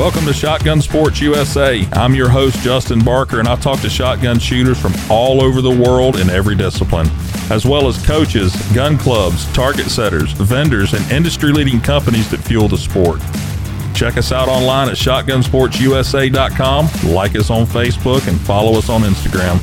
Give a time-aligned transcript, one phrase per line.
[0.00, 1.86] Welcome to Shotgun Sports USA.
[1.92, 5.70] I'm your host, Justin Barker, and I talk to shotgun shooters from all over the
[5.70, 7.06] world in every discipline,
[7.50, 12.66] as well as coaches, gun clubs, target setters, vendors, and industry leading companies that fuel
[12.66, 13.20] the sport.
[13.94, 19.60] Check us out online at shotgunsportsusa.com, like us on Facebook, and follow us on Instagram.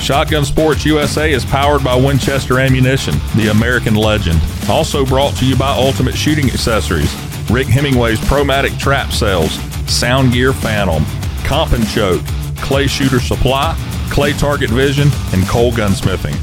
[0.00, 4.40] Shotgun Sports USA is powered by Winchester Ammunition, the American legend.
[4.66, 9.52] Also brought to you by Ultimate Shooting Accessories, Rick Hemingway's Promatic Trap Sales,
[9.90, 11.02] Sound Gear Phantom,
[11.44, 12.22] Comp and Choke,
[12.56, 13.74] Clay Shooter Supply,
[14.10, 16.36] Clay Target Vision, and Cole Gunsmithing.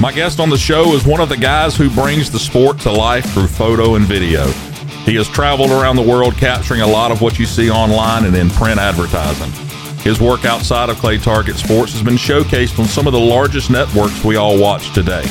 [0.00, 2.90] My guest on the show is one of the guys who brings the sport to
[2.90, 4.46] life through photo and video.
[5.04, 8.34] He has traveled around the world capturing a lot of what you see online and
[8.34, 9.69] in print advertising.
[10.02, 13.70] His work outside of Clay Target Sports has been showcased on some of the largest
[13.70, 15.26] networks we all watch today.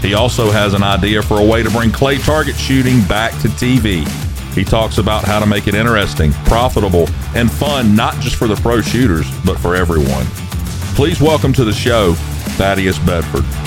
[0.00, 3.48] He also has an idea for a way to bring clay target shooting back to
[3.48, 4.06] TV.
[4.54, 8.56] He talks about how to make it interesting, profitable, and fun, not just for the
[8.56, 10.26] pro shooters, but for everyone.
[10.96, 12.14] Please welcome to the show,
[12.58, 13.61] Thaddius Bedford.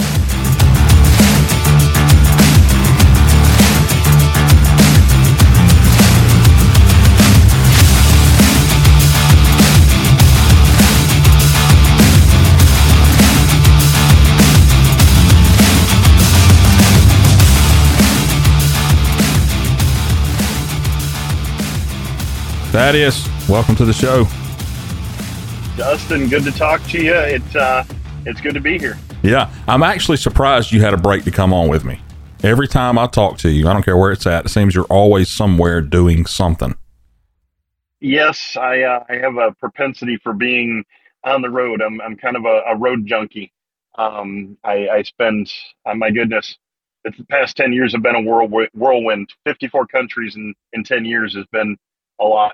[22.76, 24.26] Thaddius, welcome to the show.
[25.78, 27.14] Justin, good to talk to you.
[27.14, 27.86] It's uh,
[28.26, 28.98] it's good to be here.
[29.24, 32.02] Yeah, I'm actually surprised you had a break to come on with me.
[32.44, 34.84] Every time I talk to you, I don't care where it's at, it seems you're
[34.90, 36.76] always somewhere doing something.
[38.02, 40.84] Yes, I uh, I have a propensity for being
[41.24, 41.82] on the road.
[41.82, 43.54] I'm I'm kind of a, a road junkie.
[43.98, 45.50] Um, I, I spend,
[45.86, 46.58] oh my goodness,
[47.06, 48.68] the past ten years have been a whirlwind.
[48.74, 49.30] whirlwind.
[49.46, 51.78] Fifty four countries in in ten years has been
[52.20, 52.52] a lot.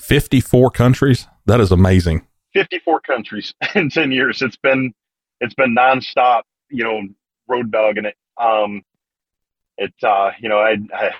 [0.00, 1.28] 54 countries.
[1.46, 2.26] That is amazing.
[2.54, 4.42] 54 countries in 10 years.
[4.42, 4.92] It's been
[5.40, 7.02] it's been nonstop, you know,
[7.48, 8.16] road dogging it.
[8.36, 8.82] Um,
[9.78, 11.10] it uh, you know, I, I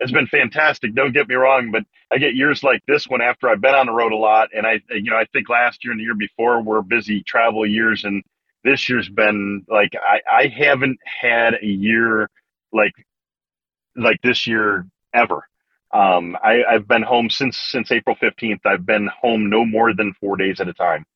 [0.00, 0.94] it's been fantastic.
[0.94, 3.86] Don't get me wrong, but I get years like this one after I've been on
[3.86, 6.14] the road a lot, and I, you know, I think last year and the year
[6.14, 8.22] before were busy travel years, and
[8.62, 12.28] this year's been like I, I haven't had a year
[12.72, 12.92] like
[13.96, 15.48] like this year ever.
[15.96, 18.60] Um, I, have been home since since April 15th.
[18.66, 21.06] I've been home no more than four days at a time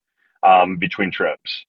[0.42, 1.66] um, between trips,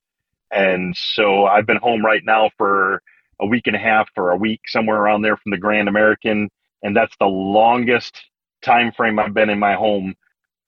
[0.50, 3.02] and so I've been home right now for
[3.42, 6.50] a week and a half or a week somewhere around there from the Grand American,
[6.84, 8.18] and that's the longest
[8.62, 10.16] time frame I've been in my home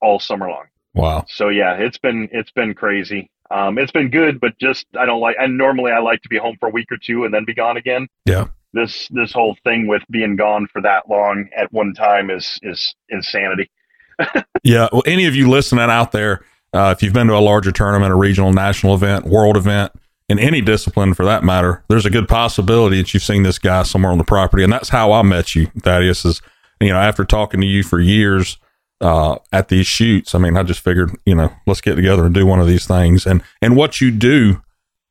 [0.02, 0.66] all summer long.
[0.94, 1.24] Wow.
[1.30, 3.30] So yeah, it's been it's been crazy.
[3.52, 5.38] Um, it's been good, but just I don't like.
[5.40, 7.54] And normally I like to be home for a week or two and then be
[7.54, 8.10] gone again.
[8.26, 12.60] Yeah this this whole thing with being gone for that long at one time is
[12.64, 13.70] is insanity.
[14.64, 14.90] yeah.
[14.92, 18.12] Well, any of you listening out there, uh, if you've been to a larger tournament,
[18.12, 19.92] a regional, national event, world event,
[20.30, 23.84] in any discipline for that matter, there's a good possibility that you've seen this guy
[23.84, 26.26] somewhere on the property, and that's how I met you, Thaddius.
[26.26, 26.42] Is
[26.82, 28.58] you know after talking to you for years
[29.02, 32.34] uh, at these shoots, I mean, I just figured you know let's get together and
[32.34, 34.62] do one of these things, and and what you do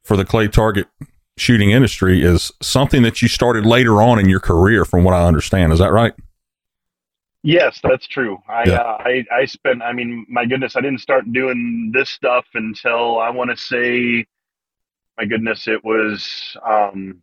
[0.02, 0.88] for the clay target
[1.37, 5.26] shooting industry is something that you started later on in your career, from what I
[5.26, 5.72] understand.
[5.72, 6.12] Is that right?
[7.43, 8.38] Yes, that's true.
[8.48, 8.75] I yeah.
[8.75, 9.82] uh, I I spent.
[9.82, 14.26] I mean, my goodness, I didn't start doing this stuff until I want to say,
[15.19, 17.20] my goodness, it was um,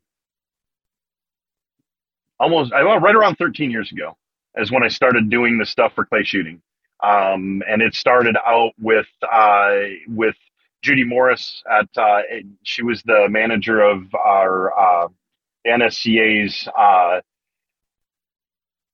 [2.39, 4.17] almost right around 13 years ago
[4.57, 6.61] is when I started doing the stuff for clay shooting.
[7.01, 9.75] Um, and it started out with uh,
[10.09, 10.35] with
[10.81, 12.21] Judy Morris at uh,
[12.63, 15.07] she was the manager of our uh,
[15.67, 17.19] NSCA's uh,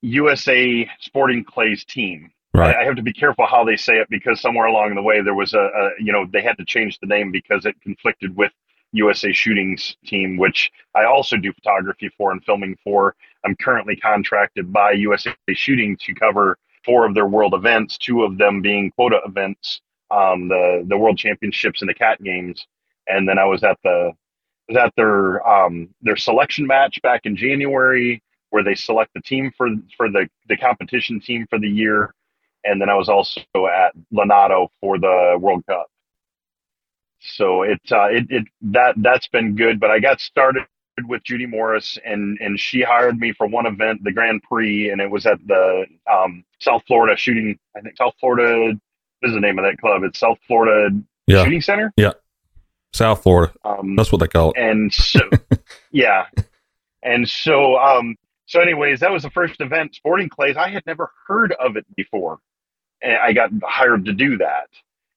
[0.02, 2.32] USA Sporting Clays team.
[2.54, 2.76] Right.
[2.76, 5.36] I have to be careful how they say it because somewhere along the way there
[5.36, 8.52] was a, a, you know they had to change the name because it conflicted with
[8.94, 13.16] USA Shooting's team, which I also do photography for and filming for.
[13.44, 18.38] I'm currently contracted by USA Shooting to cover four of their world events, two of
[18.38, 19.82] them being quota events
[20.16, 22.66] um, the the World Championships and the Cat Games,
[23.08, 24.14] and then I was at the
[24.68, 28.22] was at their um, their selection match back in January
[28.52, 29.68] where they select the team for
[29.98, 32.14] for the the competition team for the year,
[32.64, 35.88] and then I was also at Lonato for the World Cup.
[37.20, 40.66] So it uh, it it that that's been good, but I got started
[41.08, 45.02] with Judy Morris, and and she hired me for one event, the Grand Prix, and
[45.02, 47.58] it was at the um, South Florida shooting.
[47.76, 48.80] I think South Florida
[49.24, 50.04] is the name of that club.
[50.04, 50.96] It's South Florida
[51.28, 51.44] yeah.
[51.44, 51.94] shooting center.
[51.98, 52.14] Yeah,
[52.94, 53.54] South Florida.
[53.64, 54.58] Um, That's what they call it.
[54.58, 55.20] And so,
[55.92, 56.26] yeah,
[57.04, 58.16] and so, um,
[58.46, 60.58] so anyways, that was the first event, Sporting Clays.
[60.58, 62.40] I had never heard of it before,
[63.02, 64.70] and I got hired to do that.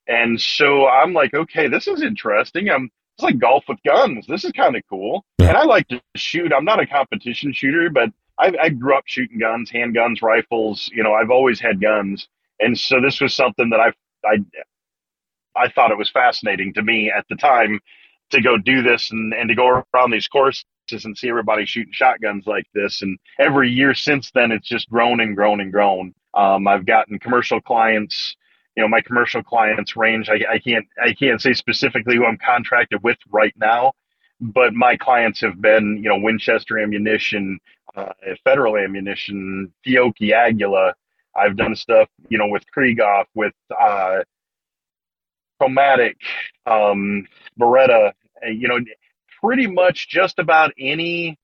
[0.07, 2.69] And so I'm like, okay, this is interesting.
[2.69, 4.25] I'm it's like golf with guns.
[4.27, 5.25] This is kind of cool.
[5.39, 5.49] Yeah.
[5.49, 6.53] And I like to shoot.
[6.53, 10.89] I'm not a competition shooter, but I, I grew up shooting guns, handguns, rifles.
[10.93, 13.93] You know, I've always had guns, and so this was something that I
[14.25, 14.37] I
[15.55, 17.79] I thought it was fascinating to me at the time
[18.31, 20.65] to go do this and, and to go around these courses
[21.03, 23.01] and see everybody shooting shotguns like this.
[23.01, 26.13] And every year since then, it's just grown and grown and grown.
[26.33, 28.35] Um, I've gotten commercial clients.
[28.75, 30.29] You know, my commercial clients range.
[30.29, 33.93] I, I can't I can't say specifically who I'm contracted with right now,
[34.39, 37.59] but my clients have been you know Winchester Ammunition,
[37.95, 38.13] uh,
[38.45, 40.93] Federal Ammunition, Fiocchi Aguila.
[41.39, 44.19] I've done stuff you know with Krieghoff, with uh,
[45.59, 46.17] Promatic,
[46.65, 47.27] um,
[47.59, 48.13] Beretta.
[48.43, 48.79] You know,
[49.41, 51.37] pretty much just about any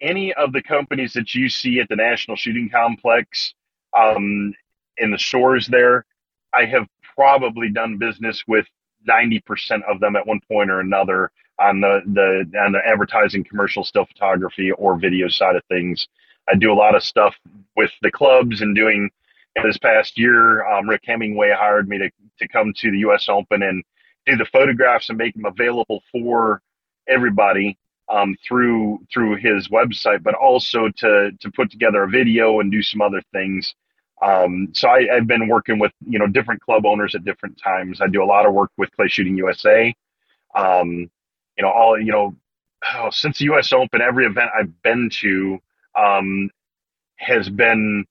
[0.00, 3.54] any of the companies that you see at the National Shooting Complex
[3.96, 4.52] um,
[4.98, 6.04] in the stores there,
[6.52, 8.66] I have probably done business with
[9.08, 13.84] 90% of them at one point or another on the, the on the advertising commercial
[13.84, 16.08] still photography or video side of things.
[16.48, 17.34] I do a lot of stuff
[17.76, 19.10] with the clubs and doing
[19.62, 23.62] this past year, um, Rick Hemingway hired me to, to come to the US Open
[23.62, 23.84] and
[24.26, 26.60] do the photographs and make them available for
[27.08, 27.78] everybody
[28.10, 32.82] um, through through his website, but also to to put together a video and do
[32.82, 33.74] some other things.
[34.22, 38.00] Um, so I, have been working with you know different club owners at different times.
[38.00, 39.94] I do a lot of work with Clay Shooting USA.
[40.54, 41.10] Um,
[41.56, 42.34] you know all you know
[42.96, 43.72] oh, since the U.S.
[43.72, 45.60] Open, every event I've been to
[45.96, 46.50] um,
[47.16, 48.04] has been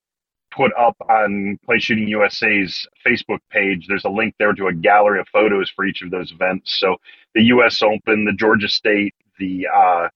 [0.56, 3.88] put up on Clay Shooting USA's Facebook page.
[3.88, 6.78] There's a link there to a gallery of photos for each of those events.
[6.80, 6.98] So
[7.34, 7.82] the U.S.
[7.82, 10.10] Open, the Georgia State, the uh,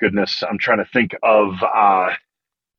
[0.00, 2.10] goodness, I'm trying to think of uh,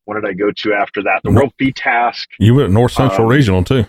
[0.05, 1.21] what did I go to after that?
[1.23, 2.29] The World Task.
[2.39, 3.85] You went North Central um, Regional too.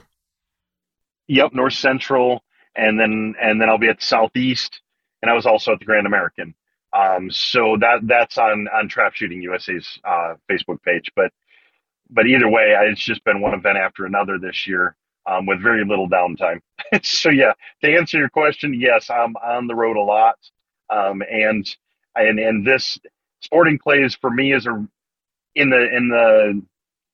[1.29, 2.43] Yep, North Central,
[2.75, 4.81] and then and then I'll be at Southeast,
[5.23, 6.55] and I was also at the Grand American.
[6.97, 11.11] Um, so that that's on on Trap Shooting USA's uh, Facebook page.
[11.15, 11.33] But
[12.11, 14.97] but either way, it's just been one event after another this year
[15.27, 16.61] um, with very little downtime.
[17.03, 17.53] so yeah,
[17.83, 20.37] to answer your question, yes, I'm on the road a lot,
[20.91, 21.67] um, and
[22.15, 22.99] and and this
[23.41, 24.87] sporting clays for me is a
[25.55, 26.63] in the in the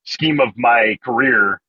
[0.05, 1.61] scheme of my career.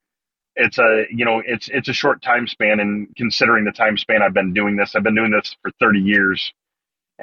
[0.56, 4.22] It's a you know it's it's a short time span, and considering the time span
[4.22, 6.54] I've been doing this, I've been doing this for 30 years,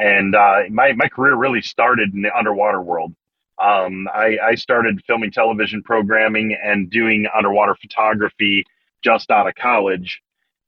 [0.00, 3.14] and uh, my my career really started in the underwater world.
[3.60, 8.64] Um, I, I started filming television programming and doing underwater photography
[9.02, 10.22] just out of college.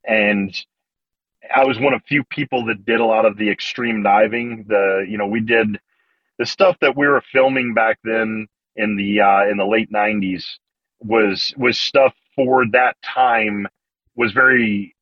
[0.06, 0.54] And
[1.54, 4.66] I was one of few people that did a lot of the extreme diving.
[4.68, 5.80] The, you know, we did
[6.38, 8.46] the stuff that we were filming back then
[8.76, 10.58] in the, uh, in the late nineties
[11.00, 13.66] was, was stuff for that time
[14.16, 14.94] was very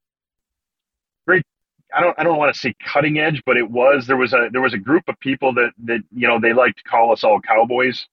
[1.94, 4.48] I don't I don't want to say cutting edge, but it was there was a
[4.52, 7.24] there was a group of people that that you know they like to call us
[7.24, 8.06] all cowboys.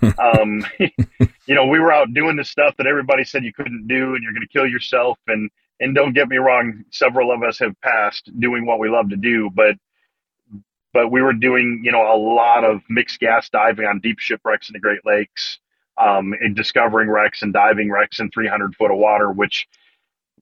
[0.18, 4.14] um, you know, we were out doing the stuff that everybody said you couldn't do,
[4.14, 5.18] and you're going to kill yourself.
[5.26, 5.50] And
[5.80, 9.16] and don't get me wrong, several of us have passed doing what we love to
[9.16, 9.76] do, but
[10.92, 14.68] but we were doing you know a lot of mixed gas diving on deep shipwrecks
[14.68, 15.58] in the Great Lakes,
[15.98, 19.66] um, and discovering wrecks and diving wrecks in 300 foot of water, which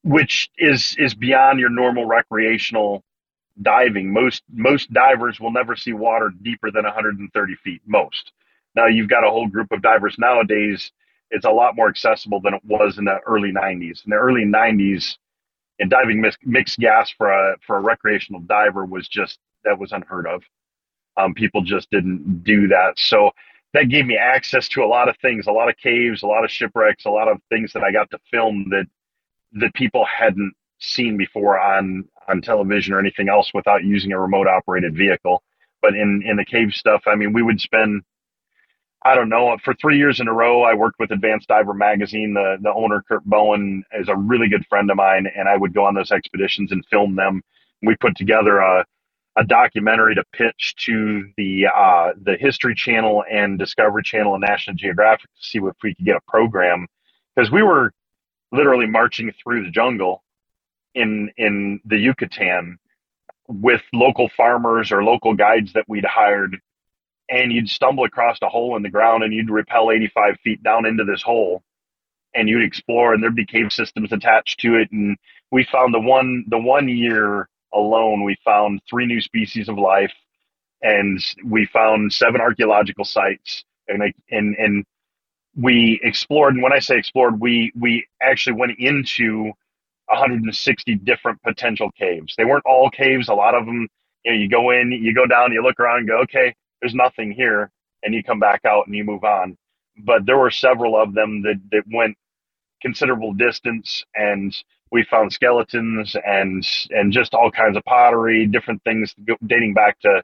[0.06, 3.02] which is is beyond your normal recreational
[3.60, 4.12] diving.
[4.12, 7.82] Most most divers will never see water deeper than 130 feet.
[7.86, 8.32] Most.
[8.76, 10.92] Now you've got a whole group of divers nowadays.
[11.30, 14.04] It's a lot more accessible than it was in the early 90s.
[14.04, 15.16] In the early 90s,
[15.80, 20.28] and diving mixed gas for a for a recreational diver was just that was unheard
[20.28, 20.42] of.
[21.16, 22.94] Um, people just didn't do that.
[22.96, 23.32] So
[23.75, 26.44] that gave me access to a lot of things, a lot of caves, a lot
[26.44, 28.86] of shipwrecks, a lot of things that I got to film that
[29.54, 34.48] that people hadn't seen before on on television or anything else without using a remote
[34.48, 35.42] operated vehicle.
[35.82, 38.02] But in in the cave stuff, I mean, we would spend
[39.04, 40.62] I don't know for three years in a row.
[40.64, 42.34] I worked with Advanced Diver magazine.
[42.34, 45.74] The the owner Curt Bowen is a really good friend of mine, and I would
[45.74, 47.42] go on those expeditions and film them.
[47.82, 48.84] We put together a
[49.38, 54.76] a documentary to pitch to the uh, the History Channel and Discovery Channel and National
[54.76, 56.86] Geographic to see if we could get a program
[57.36, 57.92] because we were
[58.52, 60.22] literally marching through the jungle
[60.94, 62.78] in in the Yucatan
[63.48, 66.56] with local farmers or local guides that we'd hired.
[67.28, 70.86] And you'd stumble across a hole in the ground and you'd rappel 85 feet down
[70.86, 71.62] into this hole
[72.34, 74.90] and you'd explore and there'd be cave systems attached to it.
[74.92, 75.16] And
[75.50, 80.12] we found the one the one year alone we found three new species of life,
[80.82, 84.84] and we found seven archaeological sites, and and and
[85.56, 86.54] we explored.
[86.54, 89.52] And when I say explored, we we actually went into
[90.08, 92.34] 160 different potential caves.
[92.36, 93.28] They weren't all caves.
[93.28, 93.88] A lot of them,
[94.25, 96.94] you know, you go in, you go down, you look around, and go, okay, there's
[96.94, 97.70] nothing here,
[98.02, 99.56] and you come back out and you move on.
[100.04, 102.16] But there were several of them that that went
[102.82, 104.56] considerable distance, and
[104.92, 109.14] we found skeletons and and just all kinds of pottery, different things
[109.46, 110.22] dating back to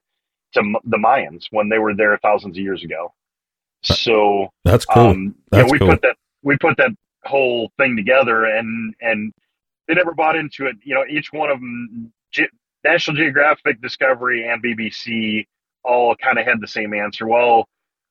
[0.54, 3.12] to the Mayans when they were there thousands of years ago.
[3.82, 5.08] So that's cool.
[5.08, 5.88] Um, that's we cool.
[5.88, 6.90] put that we put that
[7.24, 9.32] whole thing together, and and
[9.88, 10.76] they never bought into it.
[10.82, 12.50] You know, each one of them, Ge-
[12.84, 15.46] National Geographic, Discovery, and BBC,
[15.84, 17.26] all kind of had the same answer.
[17.26, 17.68] Well,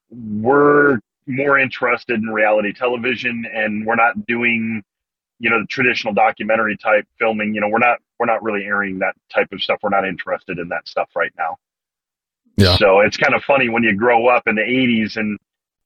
[0.09, 4.83] we're more interested in reality television, and we're not doing,
[5.39, 7.53] you know, the traditional documentary type filming.
[7.53, 9.79] You know, we're not we're not really airing that type of stuff.
[9.81, 11.57] We're not interested in that stuff right now.
[12.57, 12.75] Yeah.
[12.75, 15.39] So it's kind of funny when you grow up in the '80s and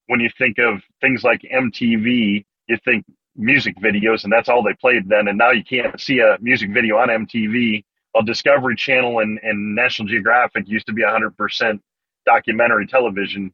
[0.07, 4.73] when you think of things like MTV, you think music videos, and that's all they
[4.73, 5.27] played then.
[5.27, 7.83] And now you can't see a music video on MTV.
[8.13, 11.79] Well, Discovery Channel and, and National Geographic used to be 100%
[12.25, 13.53] documentary television,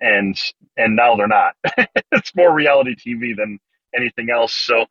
[0.00, 0.38] and
[0.76, 1.54] and now they're not.
[2.12, 3.58] it's more reality TV than
[3.94, 4.52] anything else.
[4.52, 4.86] So,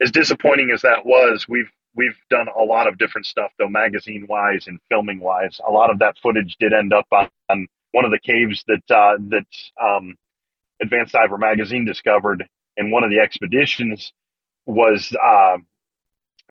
[0.00, 4.26] as disappointing as that was, we've we've done a lot of different stuff though, magazine
[4.28, 5.60] wise and filming wise.
[5.66, 8.94] A lot of that footage did end up on, on one of the caves that
[8.94, 9.46] uh, that
[9.82, 10.16] um,
[10.82, 14.12] Advanced Diver magazine discovered in one of the expeditions
[14.66, 15.58] was uh,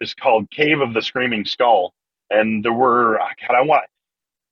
[0.01, 1.93] is called Cave of the Screaming Skull,
[2.29, 3.83] and there were God, I want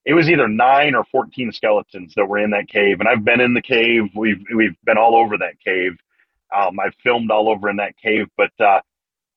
[0.06, 3.42] it was either nine or fourteen skeletons that were in that cave, and I've been
[3.42, 4.04] in the cave.
[4.15, 5.94] We've we've been all over that cave.
[6.56, 8.82] Um, I've filmed all over in that cave, but uh,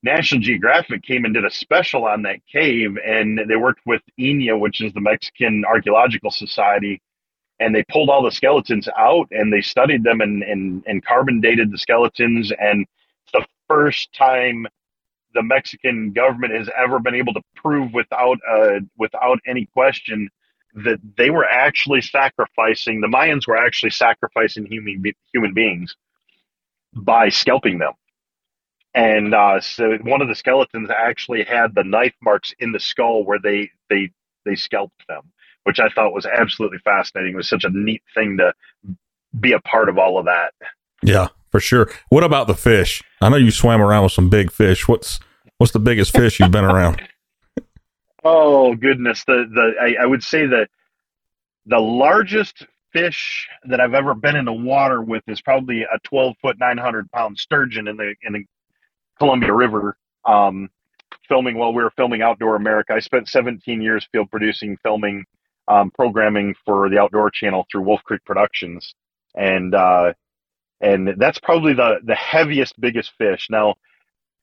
[0.03, 4.61] National Geographic came and did a special on that cave, and they worked with INAH,
[4.61, 7.01] which is the Mexican Archaeological Society,
[7.61, 11.41] and they pulled all the skeletons out and they studied them and, and, and carbon
[11.41, 12.53] dated the skeletons.
[12.59, 12.87] And
[13.25, 14.67] it's the first time
[15.35, 20.29] the Mexican government has ever been able to prove without uh, without any question
[20.75, 25.95] that they were actually sacrificing the Mayans were actually sacrificing human human beings
[26.95, 27.93] by scalping them.
[28.95, 33.25] And uh, so one of the skeletons actually had the knife marks in the skull
[33.25, 34.11] where they they
[34.45, 35.31] they scalped them
[35.69, 37.35] which I thought was absolutely fascinating.
[37.35, 38.55] It was such a neat thing to
[39.39, 40.55] be a part of all of that.
[41.03, 41.93] Yeah, for sure.
[42.09, 43.03] What about the fish?
[43.21, 44.89] I know you swam around with some big fish.
[44.89, 45.21] What's
[45.59, 47.07] what's the biggest fish you've been around?
[48.25, 50.69] Oh goodness, the the I, I would say that
[51.67, 56.35] the largest fish that I've ever been in the water with is probably a 12
[56.43, 58.45] foot, 900 pound sturgeon in the in the
[59.19, 59.97] Columbia River.
[60.25, 60.69] Um,
[61.29, 62.93] filming while we were filming Outdoor America.
[62.93, 65.25] I spent 17 years field producing, filming
[65.69, 68.95] um, programming for the Outdoor Channel through Wolf Creek Productions,
[69.35, 70.13] and uh,
[70.81, 73.47] and that's probably the the heaviest, biggest fish.
[73.51, 73.75] Now,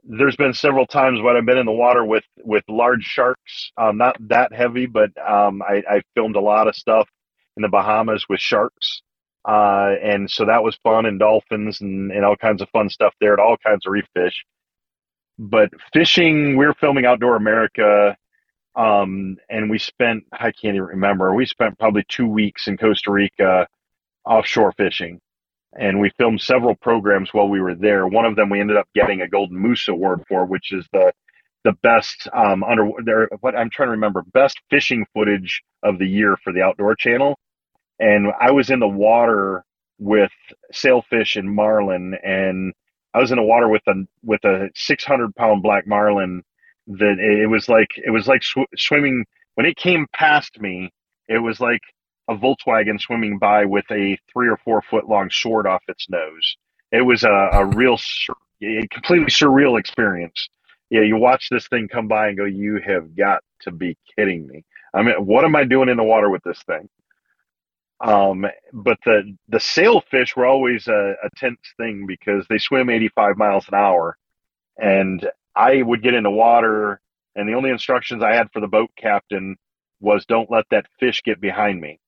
[0.04, 3.98] there's been several times when I've been in the water with with large sharks, um,
[3.98, 7.10] not that heavy, but um, I, I filmed a lot of stuff
[7.58, 9.02] in the Bahamas with sharks.
[9.48, 13.14] Uh, and so that was fun and dolphins and, and all kinds of fun stuff
[13.22, 14.44] there and all kinds of reef fish.
[15.38, 18.18] But fishing, we we're filming Outdoor America
[18.76, 23.12] um, and we spent, I can't even remember, we spent probably two weeks in Costa
[23.12, 23.68] Rica
[24.26, 25.20] offshore fishing.
[25.78, 28.08] And we filmed several programs while we were there.
[28.08, 31.14] One of them we ended up getting a Golden Moose Award for, which is the
[31.66, 33.30] the best um, under there.
[33.42, 37.38] What I'm trying to remember, best fishing footage of the year for the Outdoor Channel.
[38.00, 39.64] And I was in the water
[40.00, 40.32] with
[40.72, 42.74] sailfish and marlin, and
[43.14, 46.44] I was in the water with a with a 600 pound black marlin
[46.88, 49.26] that it was like it was like sw- swimming
[49.56, 50.92] when it came past me
[51.28, 51.82] it was like
[52.30, 56.58] a volkswagen swimming by with a three or four foot long sword off its nose.
[56.92, 58.00] It was a, a real
[58.64, 60.48] a completely surreal experience.
[60.90, 64.48] Yeah you watch this thing come by and go you have got to be kidding
[64.48, 64.64] me.
[64.94, 66.88] I mean what am i doing in the water with this thing?
[68.02, 73.38] Um, but the the sailfish were always a, a tense thing because they swim 85
[73.38, 74.18] miles an hour
[74.78, 77.02] and I would get in the water,
[77.36, 79.58] and the only instructions I had for the boat captain
[80.02, 82.00] was don't let that fish get behind me.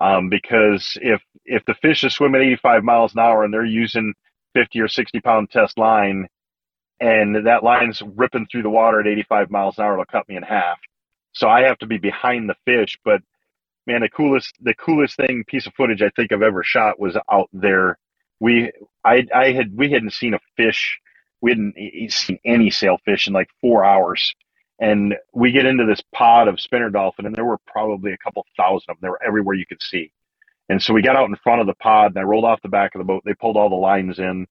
[0.00, 4.14] Um, because if if the fish is swimming 85 miles an hour and they're using
[4.54, 6.28] 50 or 60 pound test line,
[7.00, 10.36] and that line's ripping through the water at 85 miles an hour, it'll cut me
[10.36, 10.78] in half.
[11.34, 12.98] So I have to be behind the fish.
[13.04, 13.22] But
[13.86, 17.16] man, the coolest the coolest thing piece of footage I think I've ever shot was
[17.32, 17.98] out there.
[18.40, 18.72] We
[19.04, 20.98] I I had we hadn't seen a fish
[21.44, 21.76] we hadn't
[22.10, 24.34] seen any sailfish in like four hours.
[24.80, 28.46] And we get into this pod of spinner dolphin, and there were probably a couple
[28.56, 29.00] thousand of them.
[29.02, 30.10] They were everywhere you could see.
[30.70, 32.70] And so we got out in front of the pod, and I rolled off the
[32.70, 33.22] back of the boat.
[33.26, 34.46] They pulled all the lines in,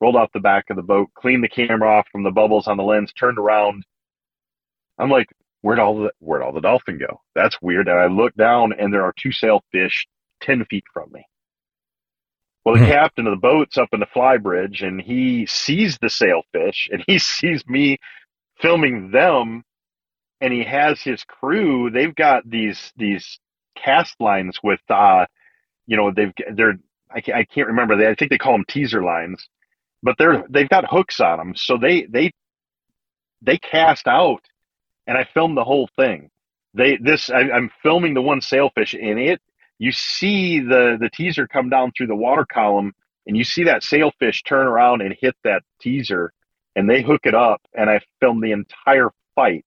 [0.00, 2.78] rolled off the back of the boat, cleaned the camera off from the bubbles on
[2.78, 3.84] the lens, turned around.
[4.98, 5.28] I'm like,
[5.60, 7.20] where'd all the where'd all the dolphin go?
[7.34, 7.88] That's weird.
[7.88, 10.06] And I look down, and there are two sailfish
[10.40, 11.26] ten feet from me.
[12.64, 12.90] Well, the hmm.
[12.90, 17.18] captain of the boat's up in the flybridge, and he sees the sailfish, and he
[17.18, 17.98] sees me
[18.60, 19.64] filming them,
[20.40, 21.90] and he has his crew.
[21.90, 23.38] They've got these these
[23.76, 25.26] cast lines with, uh,
[25.86, 26.78] you know, they've they're
[27.10, 27.96] I can't, I can't remember.
[27.96, 29.48] They I think they call them teaser lines,
[30.02, 32.32] but they're they've got hooks on them, so they they
[33.40, 34.42] they cast out,
[35.06, 36.30] and I filmed the whole thing.
[36.74, 39.40] They this I, I'm filming the one sailfish, and it
[39.78, 42.92] you see the the teaser come down through the water column
[43.26, 46.32] and you see that sailfish turn around and hit that teaser
[46.76, 49.64] and they hook it up and i filmed the entire fight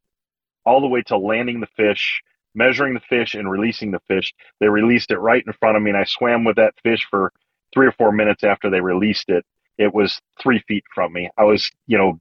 [0.66, 2.22] all the way to landing the fish
[2.54, 4.34] measuring the fish and releasing the fish.
[4.60, 7.32] They released it right in front of me and i swam with that fish for
[7.74, 9.46] three or four minutes after they released it.
[9.78, 11.30] It was three feet from me.
[11.38, 12.20] I was you know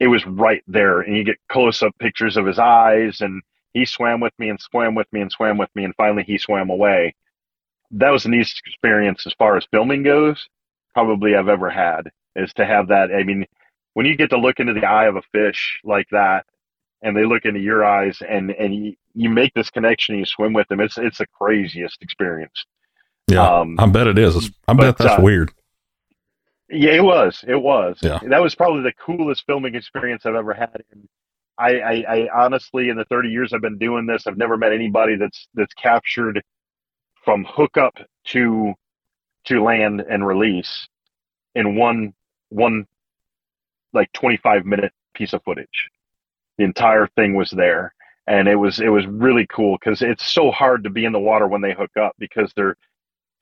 [0.00, 3.42] it was right there and you get close up pictures of his eyes and
[3.74, 6.38] he swam with me and swam with me and swam with me and finally he
[6.38, 7.14] swam away.
[7.92, 10.48] That was the neatest experience as far as filming goes
[10.94, 13.10] probably i've ever had is to have that.
[13.14, 13.46] I mean
[13.94, 16.46] when you get to look into the eye of a fish like that
[17.02, 20.26] and they look into your eyes and and you, you make this connection and you
[20.26, 22.64] swim with them it's it's the craziest experience.
[23.28, 24.50] Yeah um, i bet it is.
[24.68, 25.52] I bet that's uh, weird.
[26.68, 27.98] Yeah it was it was.
[28.02, 28.20] Yeah.
[28.28, 31.08] that was probably the coolest filming experience i've ever had and
[31.58, 34.72] I, I, I honestly, in the 30 years I've been doing this, I've never met
[34.72, 36.42] anybody that's that's captured
[37.24, 37.94] from hookup
[38.26, 38.74] to
[39.44, 40.88] to land and release
[41.54, 42.14] in one
[42.48, 42.86] one
[43.92, 45.90] like 25 minute piece of footage.
[46.58, 47.94] The entire thing was there,
[48.26, 51.18] and it was it was really cool because it's so hard to be in the
[51.20, 52.76] water when they hook up because they're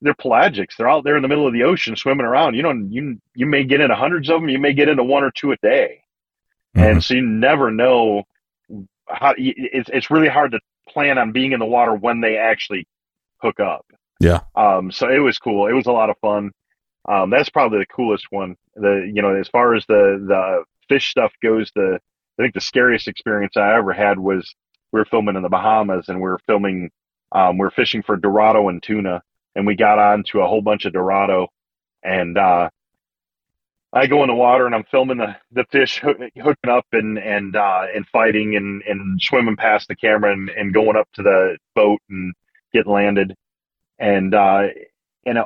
[0.03, 0.77] they're pelagics.
[0.77, 2.55] They're out there in the middle of the ocean swimming around.
[2.55, 4.49] You know, you you may get into hundreds of them.
[4.49, 6.00] You may get into one or two a day.
[6.77, 6.87] Mm-hmm.
[6.87, 8.25] And so you never know
[9.09, 12.87] how it's, it's really hard to plan on being in the water when they actually
[13.39, 13.87] hook up.
[14.21, 14.41] Yeah.
[14.55, 15.67] Um, so it was cool.
[15.67, 16.53] It was a lot of fun.
[17.09, 18.57] Um, that's probably the coolest one.
[18.77, 21.99] The, you know, as far as the, the fish stuff goes, the,
[22.39, 24.55] I think the scariest experience I ever had was
[24.93, 26.91] we were filming in the Bahamas and we were filming,
[27.33, 29.23] um, we were fishing for Dorado and tuna
[29.57, 31.49] and we got on to a whole bunch of Dorado
[32.03, 32.69] and, uh,
[33.93, 37.57] I go in the water and I'm filming the, the fish hooking up and and
[37.57, 41.59] uh, and fighting and, and swimming past the camera and, and going up to the
[41.75, 42.33] boat and
[42.73, 43.35] getting landed.
[43.99, 44.69] And uh,
[45.25, 45.45] in a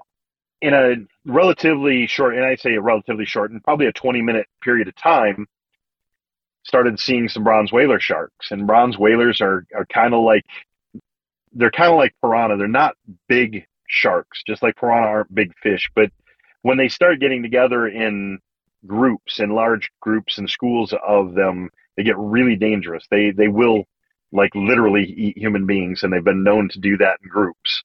[0.61, 4.47] in a relatively short, and I say a relatively short, and probably a 20 minute
[4.63, 5.47] period of time,
[6.65, 8.51] started seeing some bronze whaler sharks.
[8.51, 10.45] And bronze whalers are are kind of like
[11.53, 12.59] they're kind of like piranha.
[12.59, 12.95] They're not
[13.27, 16.11] big sharks, just like piranha aren't big fish, but
[16.65, 18.39] when they start getting together in
[18.87, 23.05] groups in large groups and schools of them they get really dangerous.
[23.11, 23.85] They they will
[24.33, 27.85] like literally eat human beings and they've been known to do that in groups.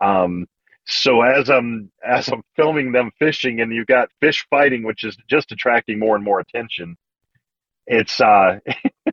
[0.00, 0.46] Um,
[0.86, 5.16] so as i'm as i'm filming them fishing and you've got fish fighting which is
[5.28, 6.96] just attracting more and more attention
[7.86, 8.58] it's uh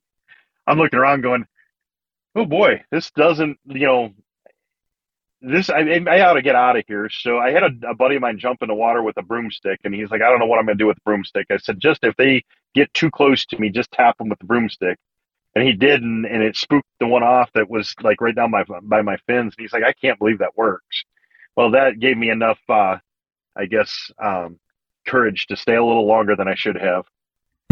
[0.67, 1.45] i'm looking around going
[2.35, 4.13] oh boy this doesn't you know
[5.47, 7.09] this I, I ought to get out of here.
[7.09, 9.79] So I had a, a, buddy of mine jump in the water with a broomstick,
[9.83, 11.47] and he's like, I don't know what I'm going to do with the broomstick.
[11.49, 14.45] I said, just if they get too close to me, just tap them with the
[14.45, 14.97] broomstick.
[15.55, 18.51] And he did, and, and it spooked the one off that was like right down
[18.51, 19.55] my by my fins.
[19.57, 21.03] And he's like, I can't believe that works.
[21.55, 22.97] Well, that gave me enough, uh,
[23.55, 24.59] I guess, um,
[25.07, 27.05] courage to stay a little longer than I should have.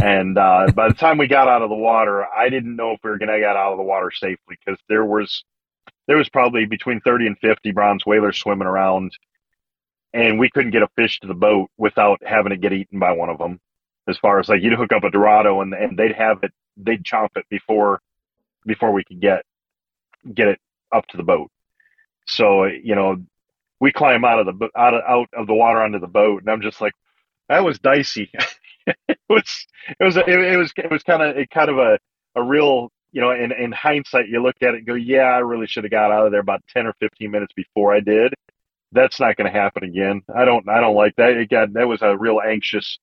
[0.02, 3.00] And uh, by the time we got out of the water, I didn't know if
[3.04, 5.44] we were going to get out of the water safely because there was
[6.08, 9.12] there was probably between 30 and 50 bronze whalers swimming around
[10.14, 13.12] and we couldn't get a fish to the boat without having it get eaten by
[13.12, 13.60] one of them.
[14.08, 17.04] As far as like you'd hook up a dorado and, and they'd have it they'd
[17.04, 18.02] chomp it before
[18.66, 19.44] before we could get
[20.34, 20.60] get it
[20.94, 21.52] up to the boat.
[22.28, 23.18] So you know
[23.80, 26.50] we climb out of the out of out of the water onto the boat and
[26.50, 26.94] i'm just like
[27.50, 28.32] that was dicey.
[29.08, 29.66] It was
[30.00, 31.98] it was it, was it was kind of kind of a
[32.36, 35.38] a real you know, in, in hindsight, you look at it and go, yeah, I
[35.38, 38.34] really should have got out of there about 10 or 15 minutes before I did.
[38.92, 40.22] That's not going to happen again.
[40.36, 41.48] I don't, I don't like that.
[41.50, 43.00] Got, that was a real anxious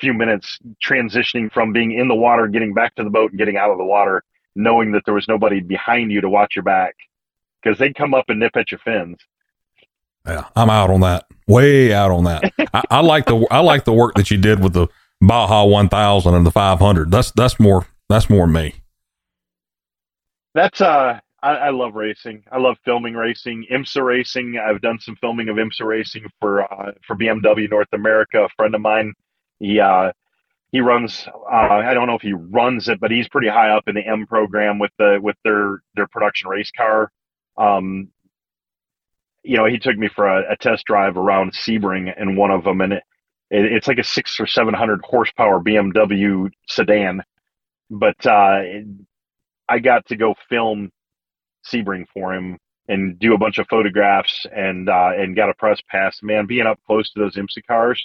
[0.00, 3.56] few minutes transitioning from being in the water, getting back to the boat and getting
[3.56, 4.24] out of the water,
[4.56, 6.96] knowing that there was nobody behind you to watch your back
[7.62, 9.18] because they'd come up and nip at your fins.
[10.26, 11.26] Yeah, I'm out on that.
[11.46, 12.52] Way out on that.
[12.74, 14.88] I, I like the I like the work that you did with the
[15.20, 17.10] Baja 1000 and the 500.
[17.12, 18.74] That's that's more that's more me.
[20.54, 22.42] That's uh I, I, love racing.
[22.50, 24.58] I love filming racing, IMSA racing.
[24.58, 28.44] I've done some filming of IMSA racing for uh, for BMW North America.
[28.44, 29.12] A friend of mine,
[29.60, 30.12] he uh,
[30.72, 31.28] he runs.
[31.28, 34.06] Uh, I don't know if he runs it, but he's pretty high up in the
[34.06, 37.10] M program with the with their their production race car.
[37.58, 38.08] Um,
[39.42, 42.64] you know, he took me for a, a, test drive around Sebring in one of
[42.64, 43.02] them, and it,
[43.50, 47.22] it, it's like a six or seven hundred horsepower BMW sedan.
[47.90, 48.62] But uh,
[49.68, 50.90] I got to go film
[51.66, 55.80] Sebring for him and do a bunch of photographs and uh, and got a press
[55.88, 56.20] pass.
[56.22, 58.04] Man, being up close to those IMSA cars,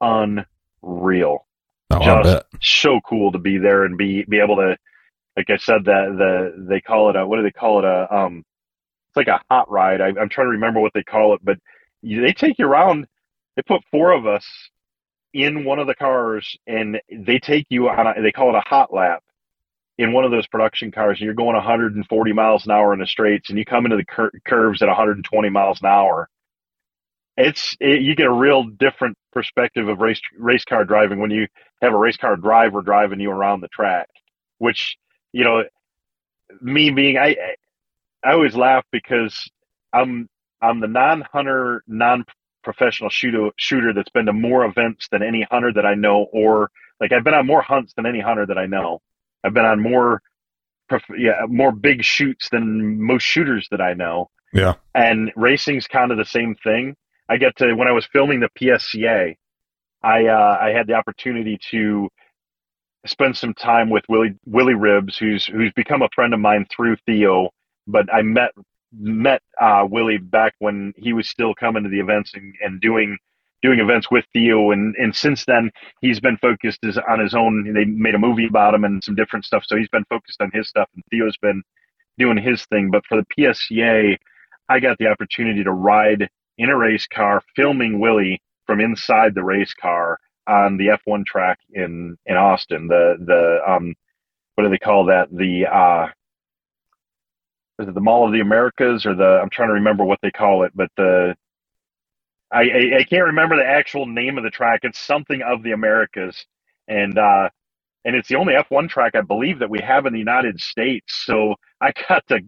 [0.00, 1.46] unreal.
[1.90, 4.76] Oh, Just so cool to be there and be be able to,
[5.36, 8.14] like I said, that the they call it a what do they call it a
[8.14, 8.44] um,
[9.08, 10.00] it's like a hot ride.
[10.00, 11.58] I, am trying to remember what they call it, but
[12.02, 13.06] they take you around.
[13.56, 14.46] They put four of us
[15.34, 18.06] in one of the cars and they take you on.
[18.06, 19.22] A, they call it a hot lap
[19.98, 23.06] in one of those production cars and you're going 140 miles an hour in the
[23.06, 26.28] straights and you come into the cur- curves at 120 miles an hour
[27.36, 31.46] it's it, you get a real different perspective of race race car driving when you
[31.82, 34.08] have a race car driver driving you around the track
[34.58, 34.96] which
[35.32, 35.62] you know
[36.60, 37.36] me being i
[38.24, 39.50] i always laugh because
[39.92, 40.28] i'm
[40.62, 45.84] i'm the non-hunter non-professional shooter shooter that's been to more events than any hunter that
[45.84, 49.00] i know or like i've been on more hunts than any hunter that i know
[49.44, 50.22] I've been on more,
[51.16, 54.30] yeah, more big shoots than most shooters that I know.
[54.52, 54.74] Yeah.
[54.94, 56.96] And racing's kind of the same thing.
[57.28, 59.36] I get to when I was filming the PSCA,
[60.02, 62.08] I uh, I had the opportunity to
[63.06, 66.96] spend some time with Willie Willie Ribbs, who's who's become a friend of mine through
[67.04, 67.50] Theo.
[67.86, 68.52] But I met
[68.92, 73.18] met uh, Willie back when he was still coming to the events and, and doing
[73.62, 77.72] doing events with Theo, and and since then he's been focused on his own.
[77.72, 80.50] They made a movie about him and some different stuff, so he's been focused on
[80.52, 81.62] his stuff, and Theo's been
[82.18, 82.90] doing his thing.
[82.90, 84.16] But for the PSCA,
[84.68, 89.44] I got the opportunity to ride in a race car, filming Willie from inside the
[89.44, 92.88] race car on the F1 track in in Austin.
[92.88, 93.94] The the um,
[94.54, 95.28] what do they call that?
[95.30, 96.06] The uh,
[97.80, 99.40] is it the Mall of the Americas or the?
[99.42, 101.36] I'm trying to remember what they call it, but the
[102.52, 104.80] I, I, I can't remember the actual name of the track.
[104.82, 106.46] It's something of the Americas,
[106.88, 107.50] and uh,
[108.04, 111.24] and it's the only F1 track I believe that we have in the United States.
[111.26, 112.40] So I got to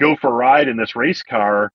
[0.00, 1.70] go for a ride in this race car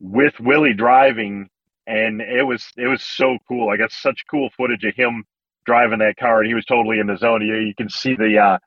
[0.00, 1.48] with Willie driving,
[1.86, 3.70] and it was it was so cool.
[3.70, 5.24] I got such cool footage of him
[5.66, 7.42] driving that car, and he was totally in the zone.
[7.46, 8.58] You, you can see the uh,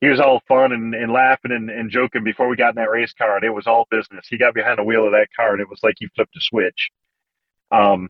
[0.00, 2.90] he was all fun and, and laughing and, and joking before we got in that
[2.90, 4.26] race car, and it was all business.
[4.28, 6.40] He got behind the wheel of that car, and it was like he flipped a
[6.42, 6.90] switch.
[7.70, 8.08] Um,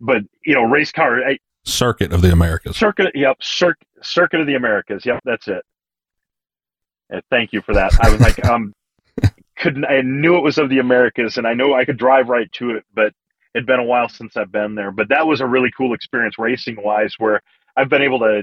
[0.00, 2.76] but you know, race car I, circuit of the Americas.
[2.76, 5.04] Circuit, yep, cir- circuit of the Americas.
[5.04, 5.64] Yep, that's it.
[7.10, 7.92] And thank you for that.
[8.00, 8.72] I was like, um,
[9.56, 12.50] couldn't I knew it was of the Americas, and I know I could drive right
[12.52, 13.12] to it, but
[13.54, 14.90] it'd been a while since I've been there.
[14.90, 17.42] But that was a really cool experience racing wise, where
[17.76, 18.42] I've been able to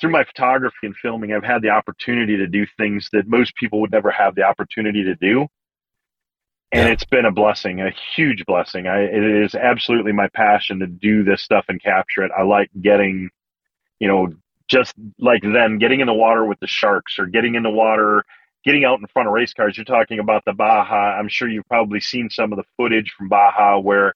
[0.00, 3.80] through my photography and filming, I've had the opportunity to do things that most people
[3.80, 5.46] would never have the opportunity to do
[6.72, 6.92] and yeah.
[6.92, 8.86] it's been a blessing, a huge blessing.
[8.86, 12.32] I, it is absolutely my passion to do this stuff and capture it.
[12.36, 13.28] I like getting,
[14.00, 14.32] you know,
[14.68, 18.24] just like them getting in the water with the sharks or getting in the water,
[18.64, 19.76] getting out in front of race cars.
[19.76, 21.18] You're talking about the Baja.
[21.18, 24.14] I'm sure you've probably seen some of the footage from Baja where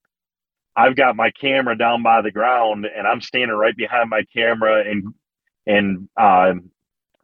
[0.75, 4.83] I've got my camera down by the ground and I'm standing right behind my camera
[4.89, 5.15] and
[5.67, 6.55] and uh,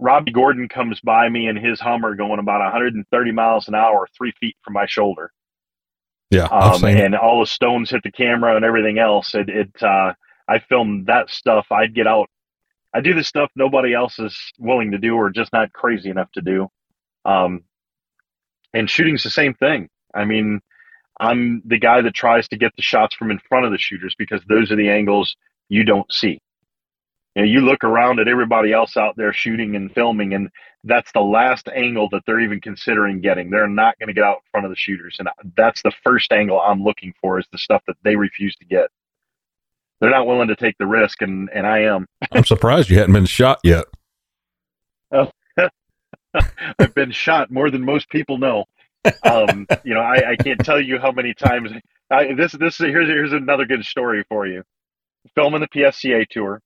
[0.02, 4.32] Robby Gordon comes by me in his Hummer going about 130 miles an hour, three
[4.40, 5.32] feet from my shoulder.
[6.28, 9.34] Yeah, um, and all the stones hit the camera and everything else.
[9.34, 10.14] It, it uh,
[10.48, 11.66] I filmed that stuff.
[11.70, 12.28] I'd get out.
[12.92, 16.32] I do the stuff nobody else is willing to do or just not crazy enough
[16.32, 16.68] to do.
[17.24, 17.62] Um,
[18.74, 19.88] and shooting's the same thing.
[20.14, 20.60] I mean,
[21.20, 24.16] I'm the guy that tries to get the shots from in front of the shooters
[24.18, 25.36] because those are the angles
[25.68, 26.40] you don't see
[27.34, 30.50] you know, you look around at everybody else out there shooting and filming, and
[30.84, 33.50] that's the last angle that they're even considering getting.
[33.50, 36.32] They're not going to get out in front of the shooters, and that's the first
[36.32, 38.88] angle I'm looking for is the stuff that they refuse to get.
[40.00, 42.06] They're not willing to take the risk, and and I am.
[42.32, 43.86] I'm surprised you hadn't been shot yet.
[45.10, 45.30] Oh,
[46.78, 48.64] I've been shot more than most people know.
[49.22, 51.70] Um, you know, I, I can't tell you how many times.
[52.10, 54.64] I, this this here's here's another good story for you.
[55.34, 56.60] Filming the PSCA tour